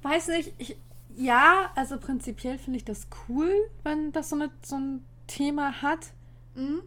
[0.02, 0.76] Weiß nicht, ich,
[1.16, 3.54] ja, also prinzipiell finde ich das cool,
[3.84, 6.12] wenn das so, eine, so ein Thema hat.
[6.56, 6.82] Mhm.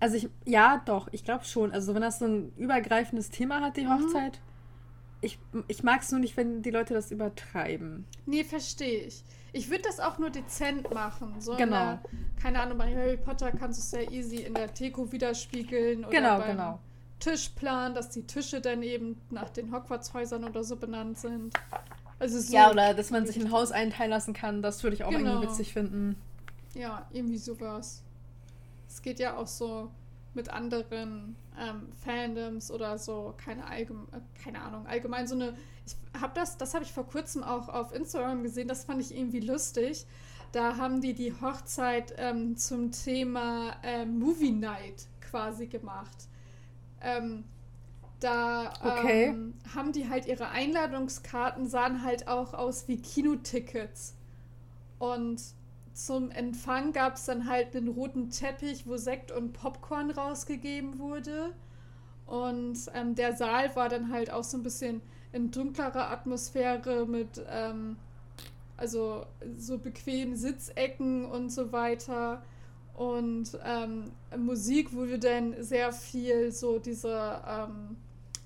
[0.00, 1.70] Also ich, ja, doch, ich glaube schon.
[1.70, 3.90] Also wenn das so ein übergreifendes Thema hat, die Mhm.
[3.90, 4.40] Hochzeit.
[5.20, 8.04] Ich, ich mag es nur nicht, wenn die Leute das übertreiben.
[8.26, 9.22] Nee, verstehe ich.
[9.52, 11.34] Ich würde das auch nur dezent machen.
[11.40, 11.76] So Genau.
[11.76, 12.00] der,
[12.40, 16.10] keine Ahnung, bei Harry Potter kannst du es sehr easy in der Deko widerspiegeln oder
[16.10, 16.78] Genau, beim genau.
[17.20, 21.54] Tischplan, dass die Tische dann eben nach den Hogwarts-Häusern oder so benannt sind.
[22.18, 25.04] Also so, Ja, oder dass man sich ein Haus einteilen lassen kann, das würde ich
[25.04, 25.30] auch Genau.
[25.34, 26.16] irgendwie witzig finden.
[26.74, 28.02] Ja, irgendwie sowas.
[28.88, 29.90] Es geht ja auch so
[30.34, 35.54] mit anderen ähm, Fandoms oder so, keine, allgeme äh, keine Ahnung, allgemein so eine.
[35.86, 39.14] Ich habe das, das habe ich vor kurzem auch auf Instagram gesehen, das fand ich
[39.16, 40.06] irgendwie lustig.
[40.52, 46.28] Da haben die die Hochzeit ähm, zum Thema ähm, Movie Night quasi gemacht.
[47.00, 47.44] Ähm,
[48.20, 49.28] da Okay.
[49.30, 54.14] ähm, haben die halt ihre Einladungskarten, sahen halt auch aus wie Kinotickets.
[54.98, 55.42] Und
[55.94, 61.54] zum Empfang gab es dann halt einen roten Teppich, wo Sekt und Popcorn rausgegeben wurde.
[62.26, 65.02] Und ähm, der Saal war dann halt auch so ein bisschen
[65.32, 67.96] in dunklerer Atmosphäre mit ähm,
[68.76, 69.26] also
[69.56, 72.42] so bequemen Sitzecken und so weiter.
[72.94, 77.96] Und ähm, Musik wurde dann sehr viel so diese ähm,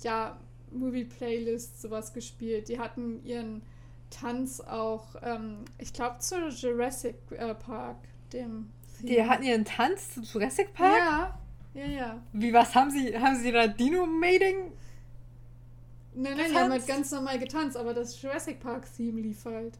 [0.02, 0.36] ja,
[0.70, 2.68] Movie-Playlist sowas gespielt.
[2.68, 3.62] Die hatten ihren
[4.10, 7.96] Tanz auch, ähm, ich glaube, zu Jurassic äh, Park,
[8.32, 8.70] dem.
[9.00, 10.96] Die hatten ihren Tanz zu Jurassic Park?
[10.96, 11.38] Ja,
[11.74, 12.22] ja, ja.
[12.32, 14.72] Wie, was haben sie, haben sie da Dino-Mating?
[16.18, 19.74] Nein, nein, die haben halt ganz normal getanzt, aber das Jurassic Park-Theme lief halt.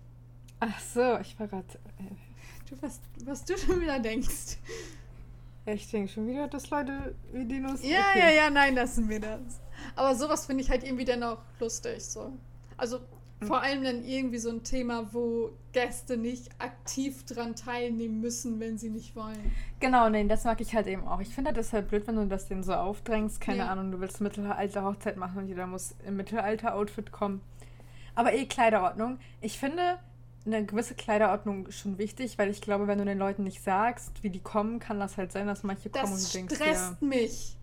[0.61, 1.65] Ach so, ich war gerade.
[1.99, 4.59] Äh, du, was, was du schon wieder denkst.
[5.65, 7.83] Ich denke schon wieder, dass Leute wie Dinos.
[7.83, 8.19] Ja, okay.
[8.19, 9.61] ja, ja, nein, lassen wir das.
[9.97, 12.05] Aber sowas finde ich halt irgendwie dann auch lustig.
[12.05, 12.33] So.
[12.77, 13.01] Also.
[13.43, 18.79] Vor allem dann irgendwie so ein Thema, wo Gäste nicht aktiv dran teilnehmen müssen, wenn
[18.79, 19.53] sie nicht wollen.
[19.79, 21.21] Genau, nee, das mag ich halt eben auch.
[21.21, 23.41] Ich finde das halt blöd, wenn du das denen so aufdrängst.
[23.41, 23.69] Keine ja.
[23.69, 27.43] Ahnung, du willst Mittelalter-Hochzeit machen und jeder muss im Mittelalter-Outfit kommen.
[28.15, 29.19] Aber eh Kleiderordnung.
[29.43, 29.99] Ich finde,
[30.47, 34.31] eine gewisse Kleiderordnung schon wichtig, weil ich glaube, wenn du den Leuten nicht sagst, wie
[34.31, 37.07] die kommen, kann das halt sein, dass manche das kommen und du denkst, stresst ja,
[37.07, 37.57] mich.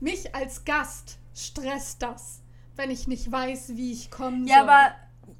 [0.00, 2.42] Mich als Gast stresst das,
[2.74, 4.66] wenn ich nicht weiß, wie ich kommen ja, soll.
[4.66, 4.94] Ja, aber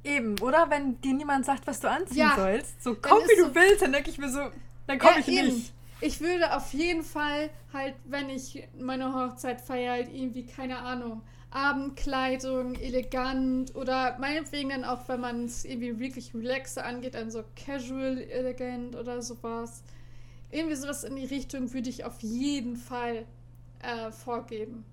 [0.04, 0.70] eben, oder?
[0.70, 3.82] Wenn dir niemand sagt, was du anziehen ja, sollst, so komm wie du so, willst,
[3.82, 4.40] dann denke ich mir so,
[4.86, 5.48] dann komme ja, ich eben.
[5.48, 5.72] nicht.
[6.00, 11.22] Ich würde auf jeden Fall halt, wenn ich meine Hochzeit feiere, halt irgendwie, keine Ahnung,
[11.50, 17.44] Abendkleidung, elegant oder meinetwegen dann auch, wenn man es irgendwie wirklich relaxer angeht, dann so
[17.54, 19.82] casual, elegant oder sowas.
[20.50, 23.24] Irgendwie sowas in die Richtung würde ich auf jeden Fall
[23.80, 24.84] äh, vorgeben.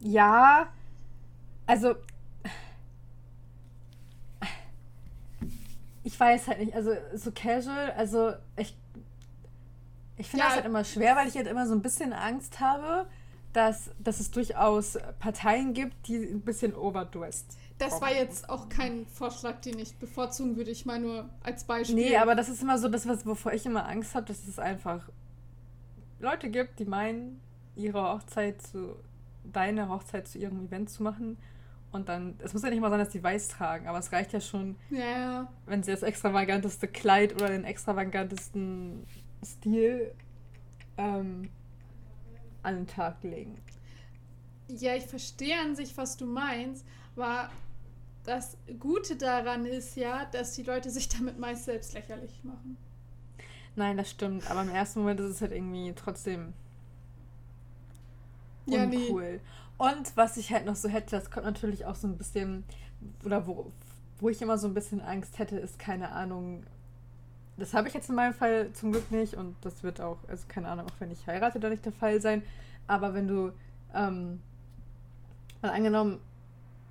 [0.00, 0.68] Ja,
[1.66, 1.94] also
[6.04, 8.76] ich weiß halt nicht, also so casual, also ich
[10.18, 12.60] ich finde ja, das halt immer schwer, weil ich halt immer so ein bisschen Angst
[12.60, 13.06] habe,
[13.52, 17.56] dass, dass es durchaus Parteien gibt, die ein bisschen overdressed.
[17.78, 20.70] Das war jetzt auch kein Vorschlag, den ich bevorzugen würde.
[20.70, 21.96] Ich meine nur als Beispiel.
[21.96, 24.58] Nee, aber das ist immer so das, was, wovor ich immer Angst habe, dass es
[24.58, 25.08] einfach
[26.18, 27.40] Leute gibt, die meinen,
[27.74, 28.96] ihre Hochzeit zu,
[29.52, 31.36] deine Hochzeit zu ihrem Event zu machen.
[31.92, 34.32] Und dann, es muss ja nicht mal sein, dass die weiß tragen, aber es reicht
[34.32, 35.50] ja schon, ja.
[35.64, 39.06] wenn sie das extravaganteste Kleid oder den extravagantesten
[39.44, 40.12] Stil
[40.98, 41.48] ähm,
[42.62, 43.56] an den Tag legen.
[44.68, 46.84] Ja, ich verstehe an sich, was du meinst,
[47.14, 47.50] aber
[48.24, 52.76] das Gute daran ist ja, dass die Leute sich damit meist selbst lächerlich machen.
[53.76, 56.54] Nein, das stimmt, aber im ersten Moment ist es halt irgendwie trotzdem
[58.66, 59.32] ja, uncool.
[59.32, 59.40] Nee.
[59.78, 62.64] Und was ich halt noch so hätte, das kommt natürlich auch so ein bisschen,
[63.24, 63.72] oder wo,
[64.18, 66.64] wo ich immer so ein bisschen Angst hätte, ist keine Ahnung,
[67.58, 70.44] das habe ich jetzt in meinem Fall zum Glück nicht und das wird auch, also
[70.48, 72.42] keine Ahnung, auch wenn ich heirate, da nicht der Fall sein.
[72.86, 73.52] Aber wenn du,
[73.94, 74.40] ähm,
[75.62, 76.20] mal angenommen,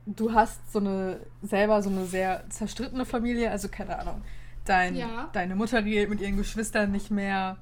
[0.05, 4.21] du hast so eine, selber so eine sehr zerstrittene Familie, also keine Ahnung,
[4.65, 5.29] dein, ja.
[5.33, 7.57] deine Mutter redet mit ihren Geschwistern nicht mehr,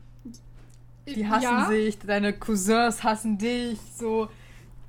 [1.06, 1.66] die hassen ja.
[1.68, 4.30] sich, deine Cousins hassen dich, so,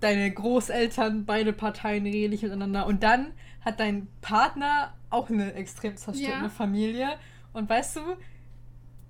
[0.00, 3.32] deine Großeltern, beide Parteien reden nicht miteinander und dann
[3.64, 6.48] hat dein Partner auch eine extrem zerstrittene ja.
[6.50, 7.08] Familie
[7.52, 8.00] und weißt du,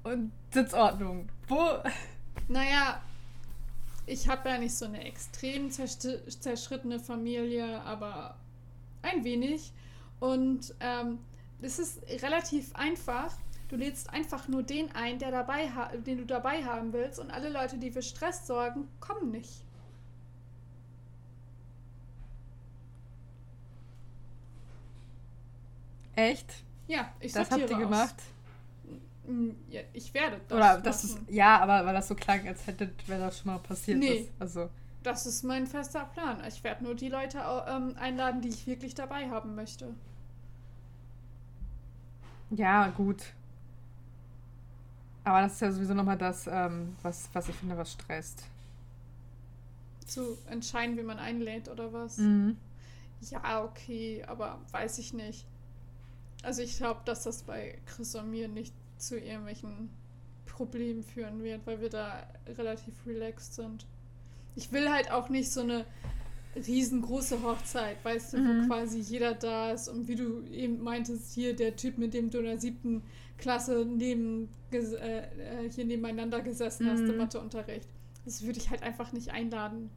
[0.05, 1.29] und Sitzordnung.
[1.49, 1.61] Wo?
[2.49, 3.01] Naja,
[4.07, 8.37] ich habe ja nicht so eine extrem zerschrittene Familie, aber
[9.03, 9.73] ein wenig.
[10.21, 11.19] Und ähm,
[11.63, 13.35] es ist relativ einfach.
[13.69, 15.71] Du lädst einfach nur den ein, der dabei
[16.07, 19.65] den du dabei haben willst, und alle Leute, die für Stress sorgen, kommen nicht.
[26.17, 26.65] Echt?
[26.87, 28.15] Ja, ich Das habt ihr gemacht?
[29.27, 30.57] Hm, ja, ich werde das.
[30.57, 33.59] Oder das ist, ja, aber weil das so klang, als hätte, wenn das schon mal
[33.59, 34.31] passiert nee, ist.
[34.39, 34.69] Also.
[35.03, 36.43] Das ist mein fester Plan.
[36.47, 39.95] Ich werde nur die Leute ähm, einladen, die ich wirklich dabei haben möchte.
[42.51, 43.23] Ja, gut.
[45.25, 48.45] Aber das ist ja sowieso nochmal das, ähm, was, was ich finde, was stresst.
[50.07, 52.18] Zu entscheiden, wie man einlädt oder was?
[52.18, 52.59] Mhm.
[53.31, 55.47] Ja, okay, aber weiß ich nicht.
[56.43, 59.89] Also ich glaube, dass das bei Chris und mir nicht zu irgendwelchen
[60.45, 63.87] Problemen führen wird, weil wir da relativ relaxed sind.
[64.57, 65.87] Ich will halt auch nicht so eine
[66.57, 68.63] riesengroße Hochzeit, weißt du, mhm.
[68.63, 72.31] wo quasi jeder da ist und wie du eben meintest, hier der Typ, mit dem
[72.31, 73.03] du in der siebten
[73.39, 76.91] Klasse neben, äh, äh, hier nebeneinander gesessen mhm.
[76.91, 77.89] hast im Matheunterricht.
[78.25, 79.91] Das würde ich halt einfach nicht einladen.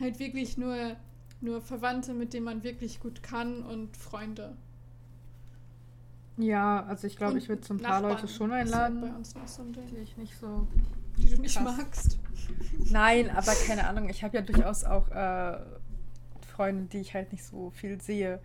[0.00, 0.96] Halt wirklich nur,
[1.40, 4.56] nur Verwandte, mit denen man wirklich gut kann und Freunde.
[6.36, 9.14] Ja, also ich glaube, ich würde so ein paar Nachbarn Leute schon halt einladen, bei
[9.14, 10.66] uns noch so ein Ding, die ich nicht so.
[11.16, 11.76] Die du nicht krass.
[11.76, 12.18] magst.
[12.90, 14.08] Nein, aber keine Ahnung.
[14.08, 15.58] Ich habe ja durchaus auch äh,
[16.54, 18.40] Freunde, die ich halt nicht so viel sehe.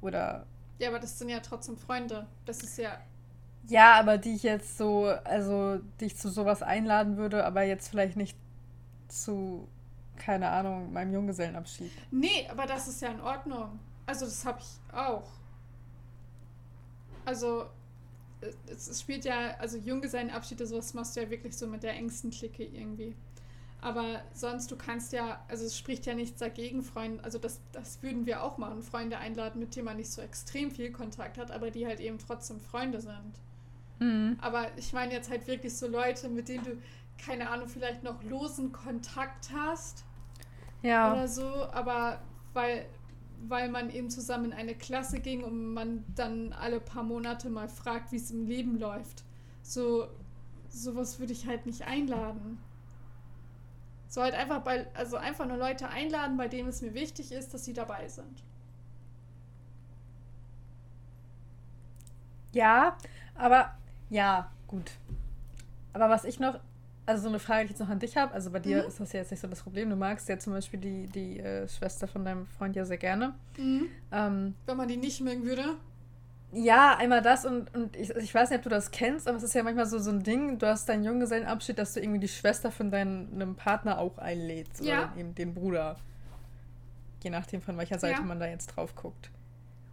[0.00, 0.46] Oder.
[0.78, 2.26] Ja, aber das sind ja trotzdem Freunde.
[2.44, 2.98] Das ist ja.
[3.66, 7.88] Ja, aber die ich jetzt so, also die ich zu sowas einladen würde, aber jetzt
[7.88, 8.36] vielleicht nicht
[9.08, 9.68] zu,
[10.16, 11.90] keine Ahnung, meinem Junggesellenabschied.
[12.10, 13.78] Nee, aber das ist ja in Ordnung.
[14.06, 15.28] Also, das habe ich auch.
[17.26, 17.66] Also,
[18.66, 22.64] es, spielt ja, also Junggesellenabschiede, sowas machst du ja wirklich so mit der engsten Clique
[22.64, 23.14] irgendwie.
[23.80, 28.02] Aber sonst, du kannst ja, also es spricht ja nichts dagegen, Freunde, also das, das
[28.02, 31.52] würden wir auch machen, Freunde einladen, mit denen man nicht so extrem viel Kontakt hat,
[31.52, 33.34] aber die halt eben trotzdem Freunde sind.
[34.00, 34.36] Mhm.
[34.40, 36.76] Aber ich meine jetzt halt wirklich so Leute, mit denen du,
[37.24, 40.04] keine Ahnung, vielleicht noch losen Kontakt hast
[40.82, 41.12] Ja.
[41.12, 42.20] oder so, aber
[42.54, 42.86] weil,
[43.46, 47.68] weil man eben zusammen in eine Klasse ging und man dann alle paar Monate mal
[47.68, 49.24] fragt, wie es im Leben läuft.
[49.62, 50.08] So,
[50.68, 52.58] sowas würde ich halt nicht einladen.
[54.08, 57.52] So halt einfach bei, also einfach nur Leute einladen, bei denen es mir wichtig ist,
[57.52, 58.42] dass sie dabei sind.
[62.52, 62.96] Ja,
[63.34, 63.76] aber
[64.08, 64.92] ja, gut.
[65.92, 66.58] Aber was ich noch,
[67.08, 68.88] also so eine Frage, die ich jetzt noch an dich habe, also bei dir Mhm.
[68.88, 69.90] ist das ja jetzt nicht so das Problem.
[69.90, 73.34] Du magst ja zum Beispiel die, die äh, Schwester von deinem Freund ja sehr gerne.
[73.58, 75.76] Ähm, Wenn man die nicht mögen würde.
[76.52, 79.42] ja, einmal das und, und ich, ich weiß nicht, ob du das kennst, aber es
[79.42, 82.28] ist ja manchmal so, so ein Ding, du hast deinen Junggesellenabschied, dass du irgendwie die
[82.28, 84.80] Schwester von deinem Partner auch einlädst.
[84.82, 85.04] Oder Ja.
[85.06, 85.96] dann eben den Bruder.
[87.22, 88.26] Je nachdem, von welcher Seite Ja.
[88.26, 89.30] man da jetzt drauf guckt.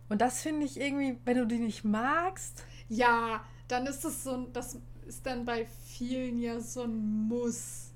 [0.10, 4.34] Und das finde ich irgendwie, wenn du die nicht magst, Ja, dann ist es so,
[4.36, 4.78] ein- das
[5.08, 7.92] ist dann bei vielen ja so ein Muss.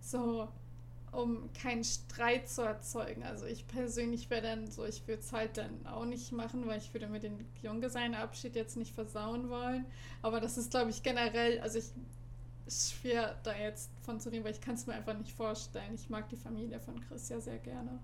[0.00, 0.48] So,
[1.12, 3.22] um keinen Streit zu erzeugen.
[3.22, 6.78] Also ich persönlich wäre dann so, ich würde es halt dann auch nicht machen, weil
[6.78, 9.84] ich würde mir den Junggesellenabschied jetzt nicht versauen wollen.
[10.22, 11.90] Aber das ist, glaube ich, generell, also ich
[12.68, 15.94] schwer da jetzt von zu reden, weil ich kann es mir einfach nicht vorstellen.
[15.94, 17.98] Ich mag die Familie von Chris ja sehr gerne.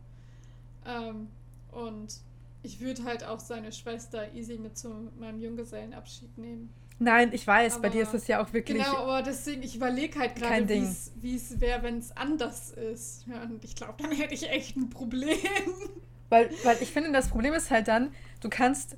[0.87, 1.29] Ähm,
[1.73, 2.21] und
[2.63, 4.89] ich würde halt auch seine Schwester easy mit zu
[5.19, 6.73] meinem Junggesellenabschied nehmen.
[7.01, 8.79] Nein, ich weiß, bei Aber- dir ist es ja auch wirklich.
[8.79, 13.25] Genau, aber deswegen, ich überlege halt gerade, wie es wäre, wenn es anders ist.
[13.27, 15.37] Ja, und ich glaube, dann hätte ich echt ein Problem.
[16.31, 18.97] Weil, weil ich finde, das Problem ist halt dann, du kannst.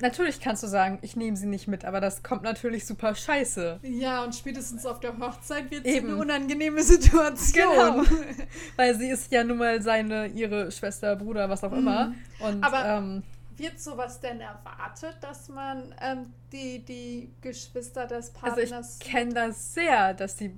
[0.00, 3.80] Natürlich kannst du sagen, ich nehme sie nicht mit, aber das kommt natürlich super scheiße.
[3.82, 6.08] Ja, und spätestens auf der Hochzeit wird es Eben.
[6.10, 7.66] eine unangenehme Situation.
[7.68, 8.02] Genau.
[8.76, 12.14] Weil sie ist ja nun mal seine, ihre Schwester, Bruder, was auch immer.
[12.38, 12.64] Und Mhm.
[12.64, 13.22] Aber- ähm,
[13.58, 18.98] Wird sowas denn erwartet, dass man ähm, die, die Geschwister des also Partners...
[19.02, 20.54] ich kenne das sehr, dass die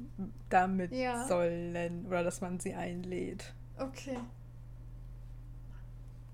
[0.50, 1.26] da mit Ja.
[1.26, 3.54] sollen oder dass man sie einlädt.
[3.78, 4.18] Okay.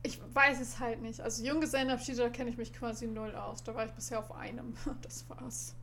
[0.02, 1.20] Ich weiß es halt nicht.
[1.20, 3.62] Also Junggesellenabschiede, da kenne ich mich quasi null aus.
[3.62, 4.76] Da war ich bisher auf einem.
[5.02, 5.74] Das war's.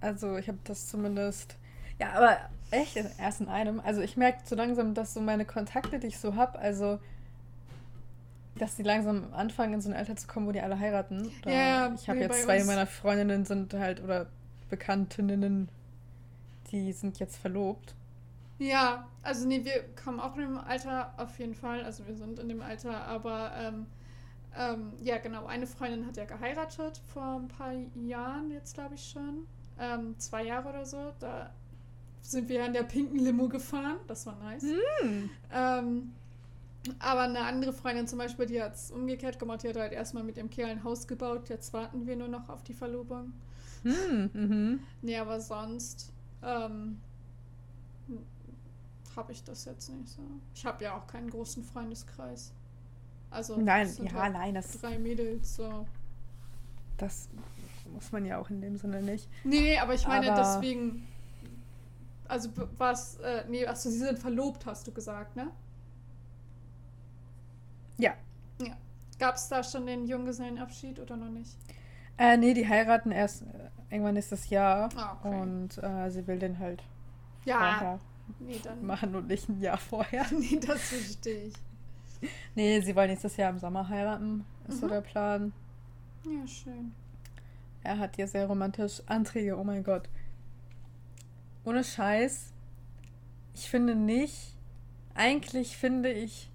[0.00, 1.56] Also ich habe das zumindest.
[1.98, 2.38] Ja, aber
[2.70, 3.78] echt erst in einem.
[3.80, 6.98] Also ich merke so langsam, dass so meine Kontakte, die ich so habe, also
[8.62, 11.32] dass die langsam anfangen, in so ein Alter zu kommen, wo die alle heiraten.
[11.42, 14.26] Oder Ja, ich habe jetzt zwei meiner Freundinnen sind halt, oder
[14.70, 15.68] Bekanntinnen,
[16.70, 17.94] die sind jetzt verlobt.
[18.58, 21.82] Ja, also nee, wir kommen auch in dem Alter auf jeden Fall.
[21.82, 23.86] Also wir sind in dem Alter, aber ähm,
[24.56, 25.46] ähm, ja, genau.
[25.46, 29.48] Eine Freundin hat ja geheiratet vor ein paar Jahren, jetzt glaube ich schon.
[29.80, 31.12] Ähm, zwei Jahre oder so.
[31.18, 31.50] Da
[32.20, 33.96] sind wir in der pinken Limo gefahren.
[34.06, 34.62] Das war nice.
[35.00, 35.30] Hm.
[36.98, 39.62] Aber eine andere Freundin zum Beispiel, die hat es umgekehrt gemacht.
[39.62, 41.48] Die hat halt erstmal mit ihrem Kerl ein Haus gebaut.
[41.48, 43.32] Jetzt warten wir nur noch auf die Verlobung.
[43.84, 44.80] Hm, mhm.
[45.00, 46.12] Nee, aber sonst
[46.42, 47.00] ähm,
[49.16, 50.22] habe ich das jetzt nicht so.
[50.54, 52.52] Ich habe ja auch keinen großen Freundeskreis.
[53.30, 55.86] Also Nein, ja, halt nein, das, drei Mädels so.
[56.98, 57.28] das
[57.92, 59.28] muss man ja auch in dem Sinne nicht.
[59.44, 61.06] Nee, aber ich meine Aber- deswegen.
[62.28, 65.48] Also was, äh, nee, achso, sie sind verlobt, hast du gesagt, ne?
[67.98, 68.14] Ja.
[68.60, 68.76] Ja.
[69.18, 71.56] Gab es da schon den Junggesellenabschied oder noch nicht?
[72.18, 73.46] Äh, nee, die heiraten erst äh,
[73.90, 74.88] irgendwann nächstes Jahr.
[74.96, 75.40] Ah, okay.
[75.40, 76.82] Und äh, sie will den halt
[77.44, 78.00] Ja, vorher
[78.40, 78.84] nee, dann.
[78.86, 80.26] machen und nicht ein Jahr vorher.
[80.30, 81.54] Nee, das verstehe ich.
[82.54, 84.90] Nee, sie wollen nächstes Jahr im Sommer heiraten, ist so Mhm.
[84.90, 85.52] der Plan.
[86.24, 86.92] Ja, schön.
[87.82, 90.08] Er hat hier sehr romantisch Anträge, oh mein Gott.
[91.64, 92.52] Ohne Scheiß.
[93.54, 94.54] Ich finde nicht.
[95.14, 96.48] Eigentlich finde ich.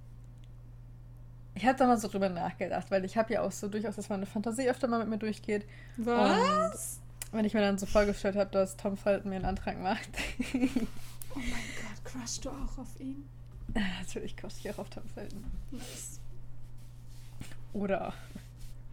[1.57, 4.09] Ich habe da mal so drüber nachgedacht, weil ich habe ja auch so durchaus, dass
[4.09, 5.65] meine Fantasie öfter mal mit mir durchgeht.
[5.97, 6.99] Was?
[7.31, 10.09] Wenn ich mir dann so vorgestellt habe, dass Tom Felton mir einen Antrag macht.
[11.35, 13.27] Oh mein Gott, crushst du auch auf ihn?
[13.99, 15.43] Natürlich koste ich auch auf Tom Felton.
[15.69, 16.19] Nice.
[17.73, 18.13] Oder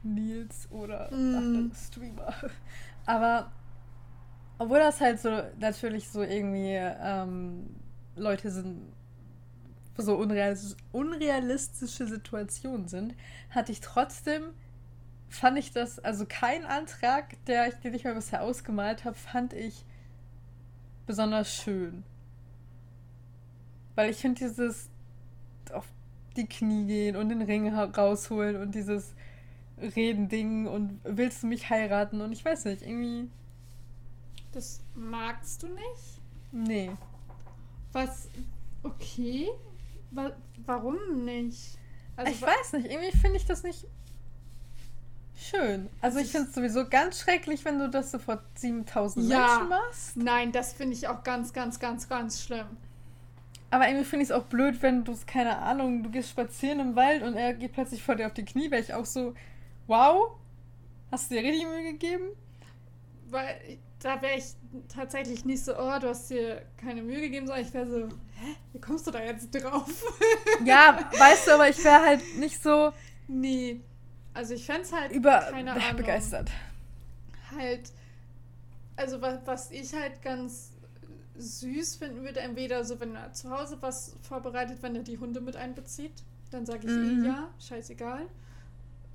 [0.03, 1.35] Nils oder mm.
[1.37, 2.35] andere Streamer.
[3.07, 3.51] Aber
[4.59, 7.77] obwohl das halt so natürlich so irgendwie ähm,
[8.17, 8.93] Leute sind,
[10.03, 13.15] so unrealistisch, unrealistische Situationen sind,
[13.51, 14.43] hatte ich trotzdem,
[15.29, 19.53] fand ich das, also kein Antrag, der ich, den ich mir bisher ausgemalt habe, fand
[19.53, 19.85] ich
[21.07, 22.03] besonders schön.
[23.95, 24.91] Weil ich finde dieses
[25.73, 25.87] auf
[26.37, 29.15] die Knie gehen und den Ring rausholen und dieses
[29.79, 33.29] Reden-Ding und willst du mich heiraten und ich weiß nicht, irgendwie.
[34.53, 36.21] Das magst du nicht?
[36.53, 36.91] Nee.
[37.93, 38.29] Was?
[38.83, 39.49] Okay.
[40.15, 40.33] Wa
[40.67, 41.79] warum nicht?
[42.17, 43.87] Also, ich weiß nicht, irgendwie finde ich das nicht
[45.37, 45.89] schön.
[46.01, 49.69] Also ich finde es sowieso ganz schrecklich, wenn du das so vor 7000 ja, Menschen
[49.69, 50.17] machst.
[50.17, 52.67] Nein, das finde ich auch ganz, ganz, ganz, ganz schlimm.
[53.71, 56.81] Aber irgendwie finde ich es auch blöd, wenn du es, keine Ahnung, du gehst spazieren
[56.81, 59.35] im Wald und er geht plötzlich vor dir auf die Knie, weil ich auch so,
[59.87, 60.37] wow,
[61.11, 62.25] hast du dir richtig Mühe gegeben?
[63.31, 64.45] Weil da wäre ich
[64.89, 68.57] tatsächlich nicht so, oh, du hast dir keine Mühe gegeben, sondern ich wäre so, hä,
[68.73, 70.05] wie kommst du da jetzt drauf?
[70.65, 72.93] ja, weißt du, aber ich wäre halt nicht so.
[73.29, 73.81] Nee.
[74.33, 76.51] Also ich fände es halt über keine Ahnung, begeistert.
[77.57, 77.93] Halt,
[78.97, 80.73] also was, was ich halt ganz
[81.37, 85.41] süß finden würde, entweder so, wenn er zu Hause was vorbereitet, wenn er die Hunde
[85.41, 87.25] mit einbezieht, dann sage ich eh mhm.
[87.25, 88.27] eh ja, scheißegal.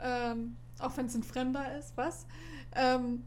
[0.02, 2.26] Ähm, auch wenn es ein Fremder ist, was?
[2.76, 3.24] Ähm,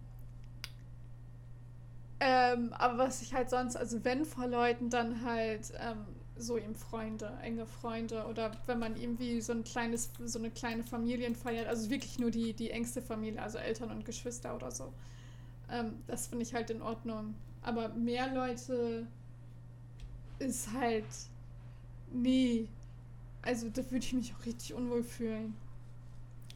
[2.25, 6.05] ähm, aber was ich halt sonst, also wenn vor Leuten, dann halt ähm,
[6.37, 10.85] so ihm Freunde, enge Freunde oder wenn man irgendwie so ein kleines, so eine kleine
[10.85, 14.93] Familienfeier, also wirklich nur die, die engste Familie, also Eltern und Geschwister oder so.
[15.69, 17.35] Ähm, das finde ich halt in Ordnung.
[17.63, 19.09] Aber mehr Leute
[20.39, 21.05] ist halt.
[22.13, 22.69] Nee.
[23.43, 25.55] Also da würde ich mich auch richtig unwohl fühlen.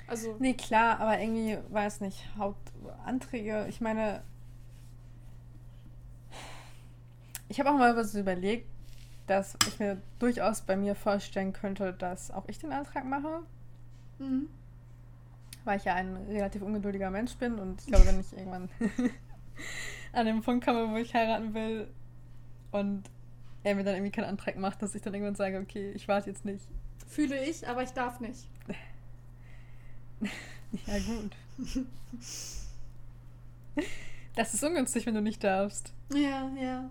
[0.06, 0.36] Also.
[0.38, 4.22] Nee, klar, aber irgendwie, weiß nicht, Hauptanträge, ich meine.
[7.48, 8.66] Ich habe auch mal was überlegt,
[9.26, 13.42] dass ich mir durchaus bei mir vorstellen könnte, dass auch ich den Antrag mache.
[14.18, 14.48] Mhm.
[15.64, 18.68] Weil ich ja ein relativ ungeduldiger Mensch bin und ich glaube, wenn ich irgendwann
[20.12, 21.88] an dem Punkt komme, wo ich heiraten will
[22.70, 23.04] und
[23.64, 26.30] er mir dann irgendwie keinen Antrag macht, dass ich dann irgendwann sage, okay, ich warte
[26.30, 26.66] jetzt nicht.
[27.08, 28.48] Fühle ich, aber ich darf nicht.
[30.86, 31.36] ja, gut.
[34.36, 35.92] Das ist ungünstig, wenn du nicht darfst.
[36.12, 36.90] Ja, ja.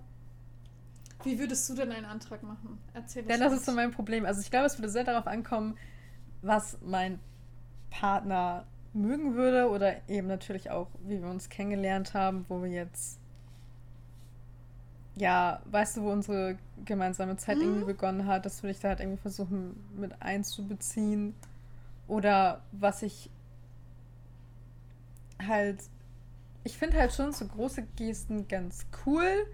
[1.25, 2.77] Wie würdest du denn einen Antrag machen?
[2.93, 4.25] Erzähl Ja, das ist so mein Problem.
[4.25, 5.77] Also ich glaube, es würde sehr darauf ankommen,
[6.41, 7.19] was mein
[7.89, 13.19] Partner mögen würde oder eben natürlich auch, wie wir uns kennengelernt haben, wo wir jetzt
[15.17, 17.63] ja, weißt du, wo unsere gemeinsame Zeit mhm.
[17.63, 21.33] irgendwie begonnen hat, das würde ich da halt irgendwie versuchen mit einzubeziehen.
[22.07, 23.29] Oder was ich
[25.45, 25.79] halt,
[26.63, 29.47] ich finde halt schon so große Gesten ganz cool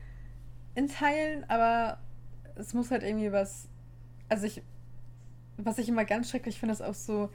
[0.75, 1.99] in Teilen, aber
[2.55, 3.67] es muss halt irgendwie was,
[4.29, 4.61] also ich,
[5.57, 7.29] was ich immer ganz schrecklich finde, ist auch so,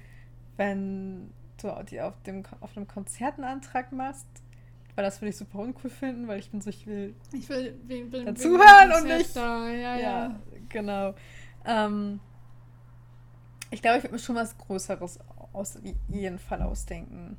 [0.57, 4.27] wenn du die auf dem auf einem Konzert einen Antrag machst,
[4.95, 7.79] weil das würde ich super uncool finden, weil ich bin so, ich will, ich will,
[7.85, 9.37] will, will dazuhören und nicht.
[9.37, 9.69] Da.
[9.69, 10.41] Ja, ja, ja.
[10.69, 11.15] genau.
[11.65, 12.21] Ähm,
[13.71, 15.19] ich glaube, ich würde mir schon was Größeres
[15.53, 15.79] aus
[16.09, 17.37] jeden Fall ausdenken.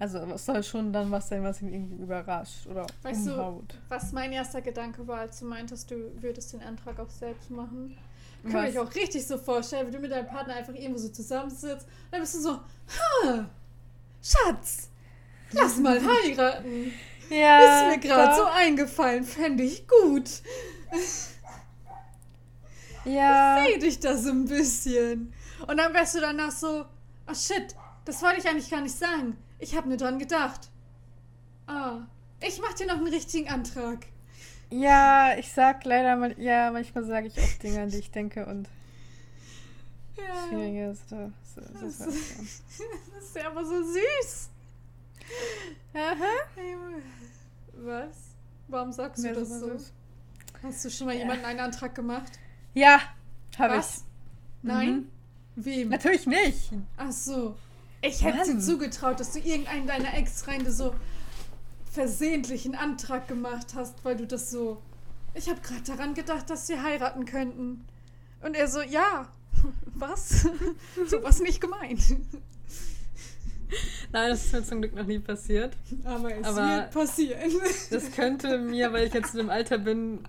[0.00, 3.64] Also es soll schon dann was sein, was ihn irgendwie überrascht oder weißt umhaut.
[3.68, 7.50] Du, was mein erster Gedanke war, als du meintest, du würdest den Antrag auch selbst
[7.50, 7.96] machen?
[8.50, 11.86] Kann ich auch richtig so vorstellen, wie du mit deinem Partner einfach irgendwo so zusammensitzt
[11.86, 13.50] und dann bist du so, ha,
[14.22, 14.88] Schatz,
[15.52, 16.92] lass mal heiraten.
[17.28, 17.90] Ja.
[17.90, 20.30] Ist mir gerade so eingefallen, fände ich gut.
[23.04, 23.62] Ja.
[23.62, 25.32] Ich sehe dich da so ein bisschen.
[25.66, 26.84] Und dann wärst du danach so,
[27.26, 27.74] oh shit,
[28.04, 29.38] das wollte ich eigentlich gar nicht sagen.
[29.60, 30.70] Ich habe nur dran gedacht.
[31.66, 32.00] Ah,
[32.40, 34.06] ich mach dir noch einen richtigen Antrag.
[34.70, 38.46] Ja, ich sag leider mal, ja, manchmal sage ich auch Dinge, an die ich denke
[38.46, 38.68] und
[40.16, 40.48] ja.
[40.48, 41.12] schwierige ist.
[41.12, 44.50] Das, das, das, das ist ja aber so süß.
[45.94, 46.24] Aha.
[47.74, 48.16] Was?
[48.68, 49.72] Warum sagst du das so?
[49.72, 49.92] Süß.
[50.62, 51.20] Hast du schon mal ja.
[51.20, 52.32] jemanden einen Antrag gemacht?
[52.74, 53.00] Ja,
[53.58, 53.86] habe ich.
[54.62, 55.08] Nein?
[55.56, 55.64] Mhm.
[55.64, 55.88] Wem?
[55.88, 56.70] Natürlich nicht.
[56.96, 57.56] Ach so.
[58.02, 60.94] Ich hätte dir zugetraut, dass du irgendeinen deiner Ex-Freunde so
[61.90, 64.80] versehentlich einen Antrag gemacht hast, weil du das so.
[65.34, 67.84] Ich habe gerade daran gedacht, dass sie heiraten könnten.
[68.42, 69.28] Und er so, ja.
[69.94, 70.48] Was?
[71.06, 72.00] so was nicht gemeint.
[74.10, 75.76] Nein, das ist mir zum Glück noch nie passiert.
[76.04, 77.52] Aber es Aber wird passieren.
[77.90, 80.20] Das könnte mir, weil ich jetzt in dem Alter bin,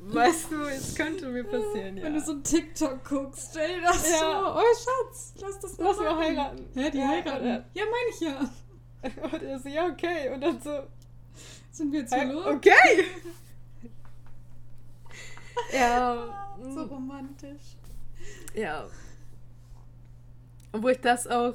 [0.00, 2.04] weißt du, es könnte mir passieren, ja.
[2.04, 4.16] Wenn du so ein TikTok guckst, stell dir das ja.
[4.18, 4.56] vor.
[4.62, 6.64] Oh Schatz, lass das mal Lass wir heiraten.
[6.74, 7.40] Ja, die Ja, heiraten.
[7.44, 8.50] oder- Ja, meine ich ja.
[9.32, 10.30] Und er so, ja, okay.
[10.32, 10.82] Und dann so,
[11.70, 12.56] Sind wir jetzt Hei- verloren?
[12.56, 13.04] okay.
[15.72, 16.54] ja.
[16.60, 17.76] So mm, romantisch.
[18.54, 18.86] Ja.
[20.72, 21.54] Obwohl ich das auch.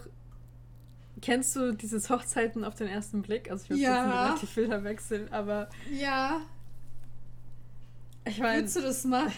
[1.21, 3.49] Kennst du dieses Hochzeiten auf den ersten Blick?
[3.49, 4.03] Also ich würde Ja.
[4.05, 6.41] jetzt relativ wilder wechseln, aber Ja.
[8.25, 9.33] Ich meine, Willst du das machen?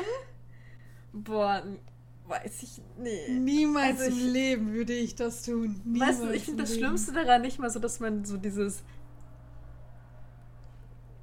[1.14, 1.64] boah,
[2.28, 3.30] weiß ich nee.
[3.30, 5.80] Niemals Also ich- im Leben würde ich das tun.
[5.86, 6.84] Niemals Weißt du, ich finde das Leben.
[6.86, 8.84] Schlimmste daran nicht mal so, dass man so dieses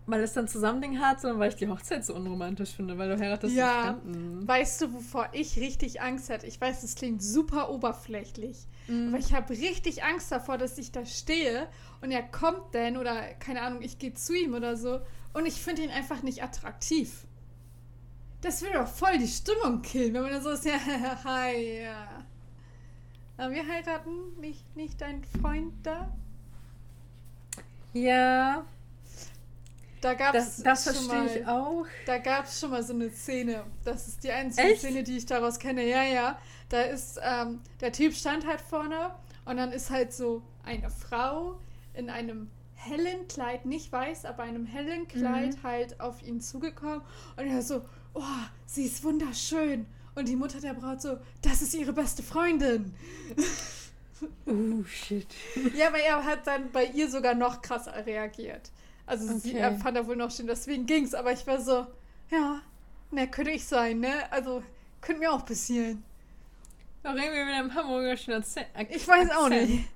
[0.05, 3.19] weil es dann Zusammending hat, sondern weil ich die Hochzeit so unromantisch finde, weil du
[3.19, 3.99] heiratest Ja.
[4.03, 4.47] Fremden.
[4.47, 6.47] Weißt du, wovor ich richtig Angst hätte?
[6.49, 8.67] Ich weiß, das klingt super oberflächlich.
[8.89, 9.09] Mhm.
[9.09, 11.69] Aber ich habe richtig Angst davor, dass ich da stehe
[12.01, 15.01] und er kommt dann oder keine Ahnung, ich gehe zu ihm oder so
[15.35, 17.25] und ich finde ihn einfach nicht attraktiv.
[18.43, 20.79] Das würde doch voll die Stimmung killen, wenn man dann so ist, ja,
[21.25, 22.25] hi, ja.
[23.39, 26.13] Aber wir heiraten, nicht, nicht dein Freund da?
[27.95, 28.65] Ja,
[30.01, 31.87] Da gab das, es das schon verstehe ich mal, auch.
[32.07, 33.65] Da gab es schon mal so eine Szene.
[33.85, 34.81] Das ist die einzige Echt?
[34.81, 35.87] Szene, die ich daraus kenne.
[35.87, 36.39] Ja, ja.
[36.69, 39.15] Da ist, ähm, der Typ stand halt vorne
[39.45, 41.61] und dann ist halt so eine Frau
[41.95, 42.51] in einem
[42.85, 45.63] hellen Kleid, nicht weiß, aber einem hellen Kleid Mhm.
[45.63, 47.03] halt auf ihn zugekommen
[47.37, 47.83] und er so,
[48.15, 48.23] oh,
[48.67, 49.87] sie ist wunderschön.
[50.15, 52.95] Und die Mutter der Braut so, das ist ihre beste Freundin.
[54.47, 55.27] Oh, shit.
[55.75, 58.71] Ja, aber er hat dann bei ihr sogar noch krasser reagiert.
[59.07, 59.59] Also sie Okay.
[59.59, 61.15] er fand er wohl noch stehen, deswegen ging's.
[61.15, 61.87] Aber ich war so,
[62.31, 62.61] ja,
[63.11, 64.13] ne, könnte ich sein, ne?
[64.31, 64.63] Also,
[65.01, 66.03] könnte mir auch passieren.
[67.05, 68.67] Reden wir mit einem hamburgerischen Akzent.
[68.91, 69.89] Ich weiß auch nicht.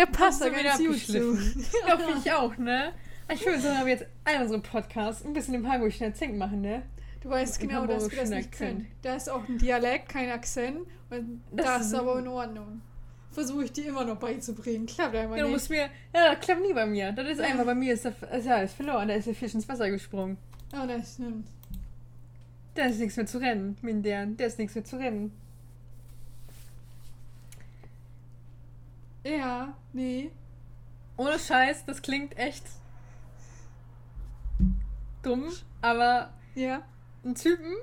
[0.00, 1.36] Der passt da du wieder ganz gut zu.
[1.36, 2.92] finde ich auch, ne?
[3.32, 6.82] Ich würde sagen, wir jetzt all unsere Podcasts ein bisschen im hamburgischen Akzent machen, ne?
[7.20, 8.86] Du weißt genau, dass wir das nicht können.
[9.02, 10.78] Da ist auch ein Dialekt, kein Akzent.
[11.10, 12.80] Und Das das, ist aber in Ordnung.
[13.30, 14.86] Versuche ich dir immer noch beizubringen.
[14.86, 15.52] Klappt einfach Ja, du nicht.
[15.52, 15.88] musst mir.
[16.14, 17.12] Ja, das klappt nie bei mir.
[17.12, 17.44] Das ist Ja.
[17.44, 19.06] einfach bei mir, ist, der, ist, ja, ist verloren.
[19.06, 20.38] Da ist der Fisch ins Wasser gesprungen.
[20.72, 21.46] Oh, das stimmt.
[22.74, 24.36] Da ist nichts mehr zu rennen, mit deren.
[24.36, 25.30] Da ist nichts mehr zu rennen.
[29.24, 30.30] Ja, nee.
[31.16, 32.64] Ohne Scheiß, das klingt echt
[35.22, 35.50] dumm,
[35.82, 36.82] aber Ja.
[37.24, 37.74] ein Typen,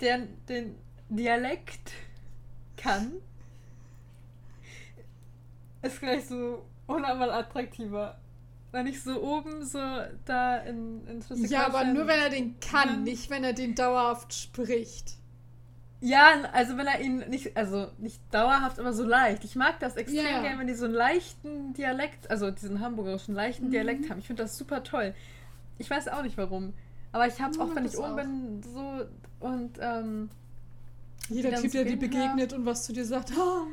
[0.00, 0.76] der den
[1.08, 1.92] Dialekt
[2.76, 3.14] kann,
[5.82, 8.20] ist gleich so unnormal attraktiver.
[8.70, 9.78] Wenn ich so oben so
[10.24, 14.32] da in, in Ja, aber nur wenn er den kann, nicht wenn er den dauerhaft
[14.34, 15.17] spricht.
[16.00, 19.42] Ja, also wenn er ihn nicht, also nicht dauerhaft, aber so leicht.
[19.44, 20.42] Ich mag das extrem Ja.
[20.42, 23.70] gerne, wenn die so einen leichten Dialekt, also diesen hamburgerischen leichten Mhm.
[23.72, 24.18] Dialekt haben.
[24.20, 25.14] Ich finde das super toll.
[25.78, 26.72] Ich weiß auch nicht warum.
[27.10, 29.04] Aber ich habe auch, wenn ich oben bin, so
[29.40, 30.30] und ähm,
[31.30, 33.66] Jeder Typ, der dir begegnet und was zu dir sagt, oh,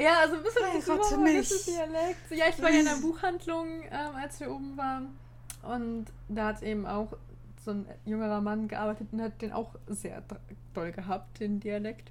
[0.00, 1.64] ja, also ein bisschen Heirate so, mich.
[1.64, 2.30] Dialekt.
[2.30, 5.08] Ja, ich war ja in der Buchhandlung, ähm, als wir oben waren.
[5.62, 7.12] Und da hat eben auch
[7.64, 10.22] so ein jüngerer Mann gearbeitet und hat den auch sehr
[10.74, 12.10] doll gehabt, den Dialekt.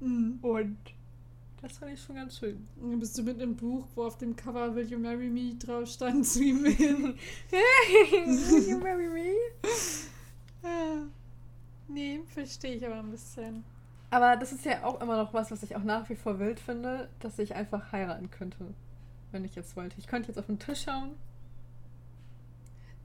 [0.00, 0.38] Mhm.
[0.42, 0.76] Und
[1.62, 2.66] das fand ich schon ganz schön.
[2.80, 5.88] Und bist du mit einem Buch, wo auf dem Cover Will You Marry Me drauf
[5.88, 7.14] stand, zu ihm hin.
[7.50, 9.34] Will you marry me?
[10.62, 11.02] Ja.
[11.88, 13.64] nee, verstehe ich aber ein bisschen.
[14.10, 16.60] Aber das ist ja auch immer noch was, was ich auch nach wie vor wild
[16.60, 18.74] finde, dass ich einfach heiraten könnte,
[19.32, 19.96] wenn ich jetzt wollte.
[19.98, 21.14] Ich könnte jetzt auf den Tisch schauen.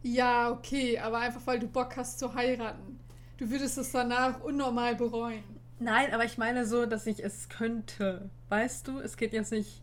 [0.03, 2.99] Ja, okay, aber einfach weil du Bock hast zu heiraten.
[3.37, 5.43] Du würdest es danach unnormal bereuen.
[5.79, 8.29] Nein, aber ich meine so, dass ich es könnte.
[8.49, 9.81] Weißt du, es geht jetzt nicht.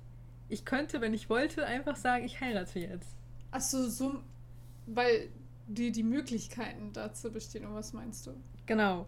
[0.48, 3.16] Ich könnte, wenn ich wollte, einfach sagen, ich heirate jetzt.
[3.50, 4.20] Achso, so,
[4.86, 5.28] weil
[5.66, 7.66] die, die Möglichkeiten dazu bestehen.
[7.66, 8.32] Und was meinst du?
[8.66, 9.06] Genau.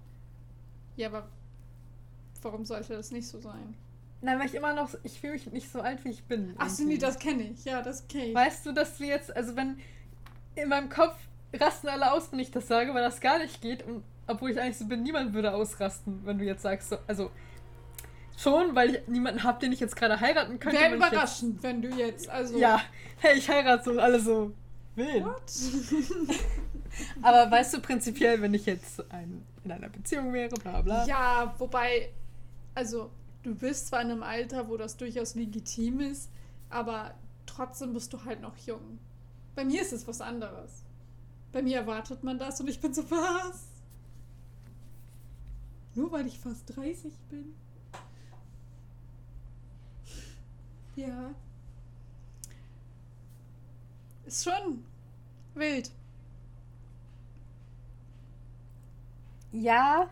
[0.96, 1.28] Ja, aber
[2.42, 3.76] warum sollte das nicht so sein?
[4.22, 4.94] Nein, weil ich immer noch.
[5.02, 6.54] Ich fühle mich nicht so alt, wie ich bin.
[6.58, 7.64] Achso, nee, das kenne ich.
[7.64, 8.34] Ja, das kenne ich.
[8.34, 9.78] Weißt du, dass wir jetzt, also wenn
[10.54, 11.16] in meinem Kopf
[11.52, 13.82] rasten alle aus, wenn ich das sage, weil das gar nicht geht.
[13.82, 17.30] Und obwohl ich eigentlich so bin, niemand würde ausrasten, wenn du jetzt sagst, so, also
[18.36, 20.78] schon, weil ich niemanden habe, den ich jetzt gerade heiraten könnte.
[20.78, 22.58] Wäre überraschend, wenn du jetzt, also.
[22.58, 22.80] Ja,
[23.18, 24.52] hey, ich heirate so alle so.
[24.94, 25.24] Wen?
[25.24, 25.42] What?
[27.22, 31.06] Aber weißt du, prinzipiell, wenn ich jetzt ein, in einer Beziehung wäre, bla bla.
[31.06, 32.10] Ja, wobei,
[32.74, 33.10] also
[33.42, 36.30] du bist zwar in einem Alter, wo das durchaus legitim ist,
[36.68, 37.14] aber
[37.46, 38.98] trotzdem bist du halt noch jung.
[39.60, 40.84] Bei mir ist es was anderes.
[41.52, 43.66] Bei mir erwartet man das und ich bin so was.
[45.94, 47.54] Nur weil ich fast 30 bin.
[50.96, 51.34] Ja.
[54.24, 54.82] Ist schon
[55.52, 55.90] wild.
[59.52, 60.08] Ja.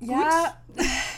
[0.00, 0.10] Gut.
[0.10, 0.58] Ja.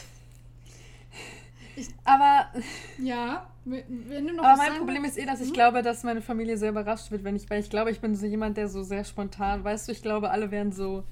[1.76, 2.50] Ich, aber.
[2.98, 4.44] Ja, wenn du noch.
[4.44, 5.54] Aber mein Problem ist eh, dass ich hm?
[5.54, 7.48] glaube, dass meine Familie sehr überrascht wird, wenn ich.
[7.50, 9.62] Weil ich glaube, ich bin so jemand, der so sehr spontan.
[9.62, 11.04] Weißt du, ich glaube, alle werden so.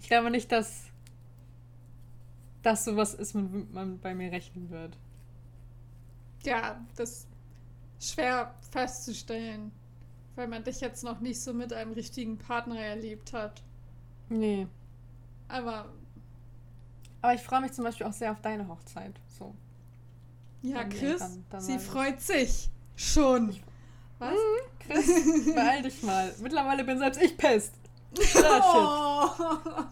[0.00, 0.84] Ich glaube nicht, dass.
[2.62, 4.96] Dass sowas ist, womit man bei mir rechnen wird.
[6.42, 9.70] Ja, das ist schwer festzustellen.
[10.36, 13.62] Weil man dich jetzt noch nicht so mit einem richtigen Partner erlebt hat.
[14.30, 14.66] Nee.
[15.48, 15.92] Aber.
[17.22, 19.14] Aber ich freue mich zum Beispiel auch sehr auf deine Hochzeit.
[19.28, 19.54] So.
[20.62, 23.54] Ja, Chris, dann, dann sie freut sich schon.
[24.18, 24.32] Was?
[24.32, 26.34] Mhm, Chris, beeil dich mal.
[26.40, 27.74] Mittlerweile bin selbst ich Pest.
[28.18, 29.28] Oh.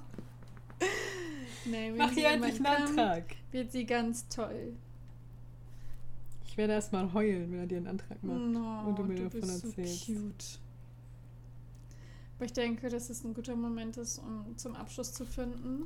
[1.66, 3.36] nee, Mach hier endlich einen Antrag.
[3.50, 4.74] Wird sie ganz toll.
[6.46, 8.38] Ich werde erstmal heulen, wenn er dir einen Antrag macht.
[8.38, 10.06] No, und du mir du davon erzählst.
[10.06, 10.58] So cute.
[12.36, 15.84] Aber ich denke, dass es ein guter Moment ist, um zum Abschluss zu finden.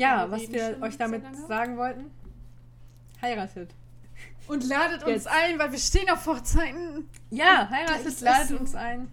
[0.00, 2.10] Ja, was wir euch damit sagen wollten.
[3.20, 3.74] Heiratet.
[4.48, 5.26] Und ladet Jetzt.
[5.26, 7.06] uns ein, weil wir stehen auf Hochzeiten.
[7.30, 9.08] Ja, heiratet, ladet uns ein.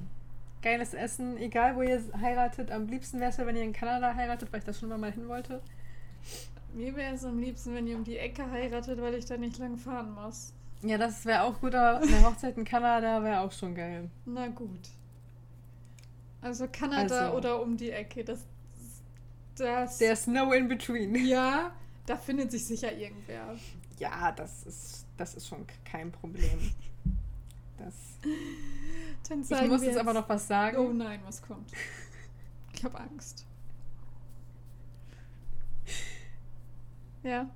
[0.62, 2.72] Geiles Essen, egal wo ihr heiratet.
[2.72, 5.12] Am liebsten wäre es ja, wenn ihr in Kanada heiratet, weil ich da schon mal
[5.12, 5.62] hin wollte.
[6.74, 9.58] Mir wäre es am liebsten, wenn ihr um die Ecke heiratet, weil ich da nicht
[9.58, 10.54] lang fahren muss.
[10.84, 14.10] Ja, das wäre auch gut, aber eine Hochzeit in Kanada wäre auch schon geil.
[14.26, 14.90] Na gut.
[16.42, 17.38] Also Kanada also.
[17.38, 18.46] oder um die Ecke, das.
[19.60, 21.16] Das There's no in between.
[21.28, 21.72] Ja,
[22.06, 23.56] da findet sich sicher irgendwer.
[24.00, 26.72] Ja, das ist, das ist schon kein Problem.
[27.78, 27.94] Das.
[29.30, 30.78] Dann ich muss jetzt aber noch was sagen.
[30.78, 31.72] Oh nein, was kommt?
[32.74, 33.46] Ich habe Angst.
[37.24, 37.50] Ja.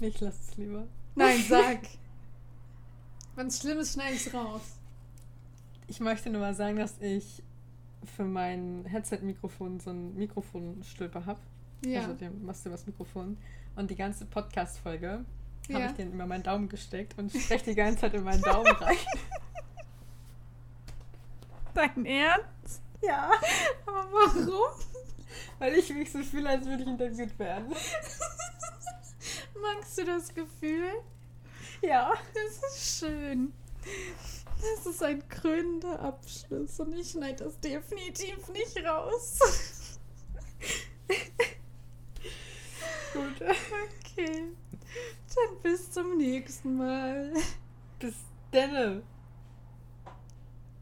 [0.00, 0.86] Ich lass es lieber.
[1.14, 1.80] Nein, sag.
[3.36, 4.62] Wenn es schlimm ist, schneide ich es raus.
[5.86, 7.42] Ich möchte nur mal sagen, dass ich
[8.06, 11.40] für mein Headset-Mikrofon so ein Mikrofonstülper habe.
[11.84, 12.00] Ja.
[12.00, 13.36] Also dem machst du was Mikrofon.
[13.76, 15.24] Und die ganze Podcast-Folge
[15.68, 15.74] ja.
[15.74, 18.72] habe ich den immer meinen Daumen gesteckt und spreche die ganze Zeit in meinen Daumen
[18.72, 18.96] rein.
[21.74, 22.82] Dein Ernst?
[23.02, 23.30] Ja.
[23.86, 24.80] Aber warum?
[25.58, 27.74] Weil ich mich so fühle, als würde ich interviewt werden.
[29.60, 30.90] Magst du das Gefühl?
[31.82, 32.12] Ja.
[32.32, 33.52] Das ist schön.
[34.64, 39.38] Das ist ein krönender Abschluss und ich schneide das definitiv nicht raus.
[43.12, 43.42] Gut.
[43.42, 44.52] Okay.
[45.34, 47.32] Dann bis zum nächsten Mal.
[47.98, 48.14] Bis
[48.52, 49.02] denne.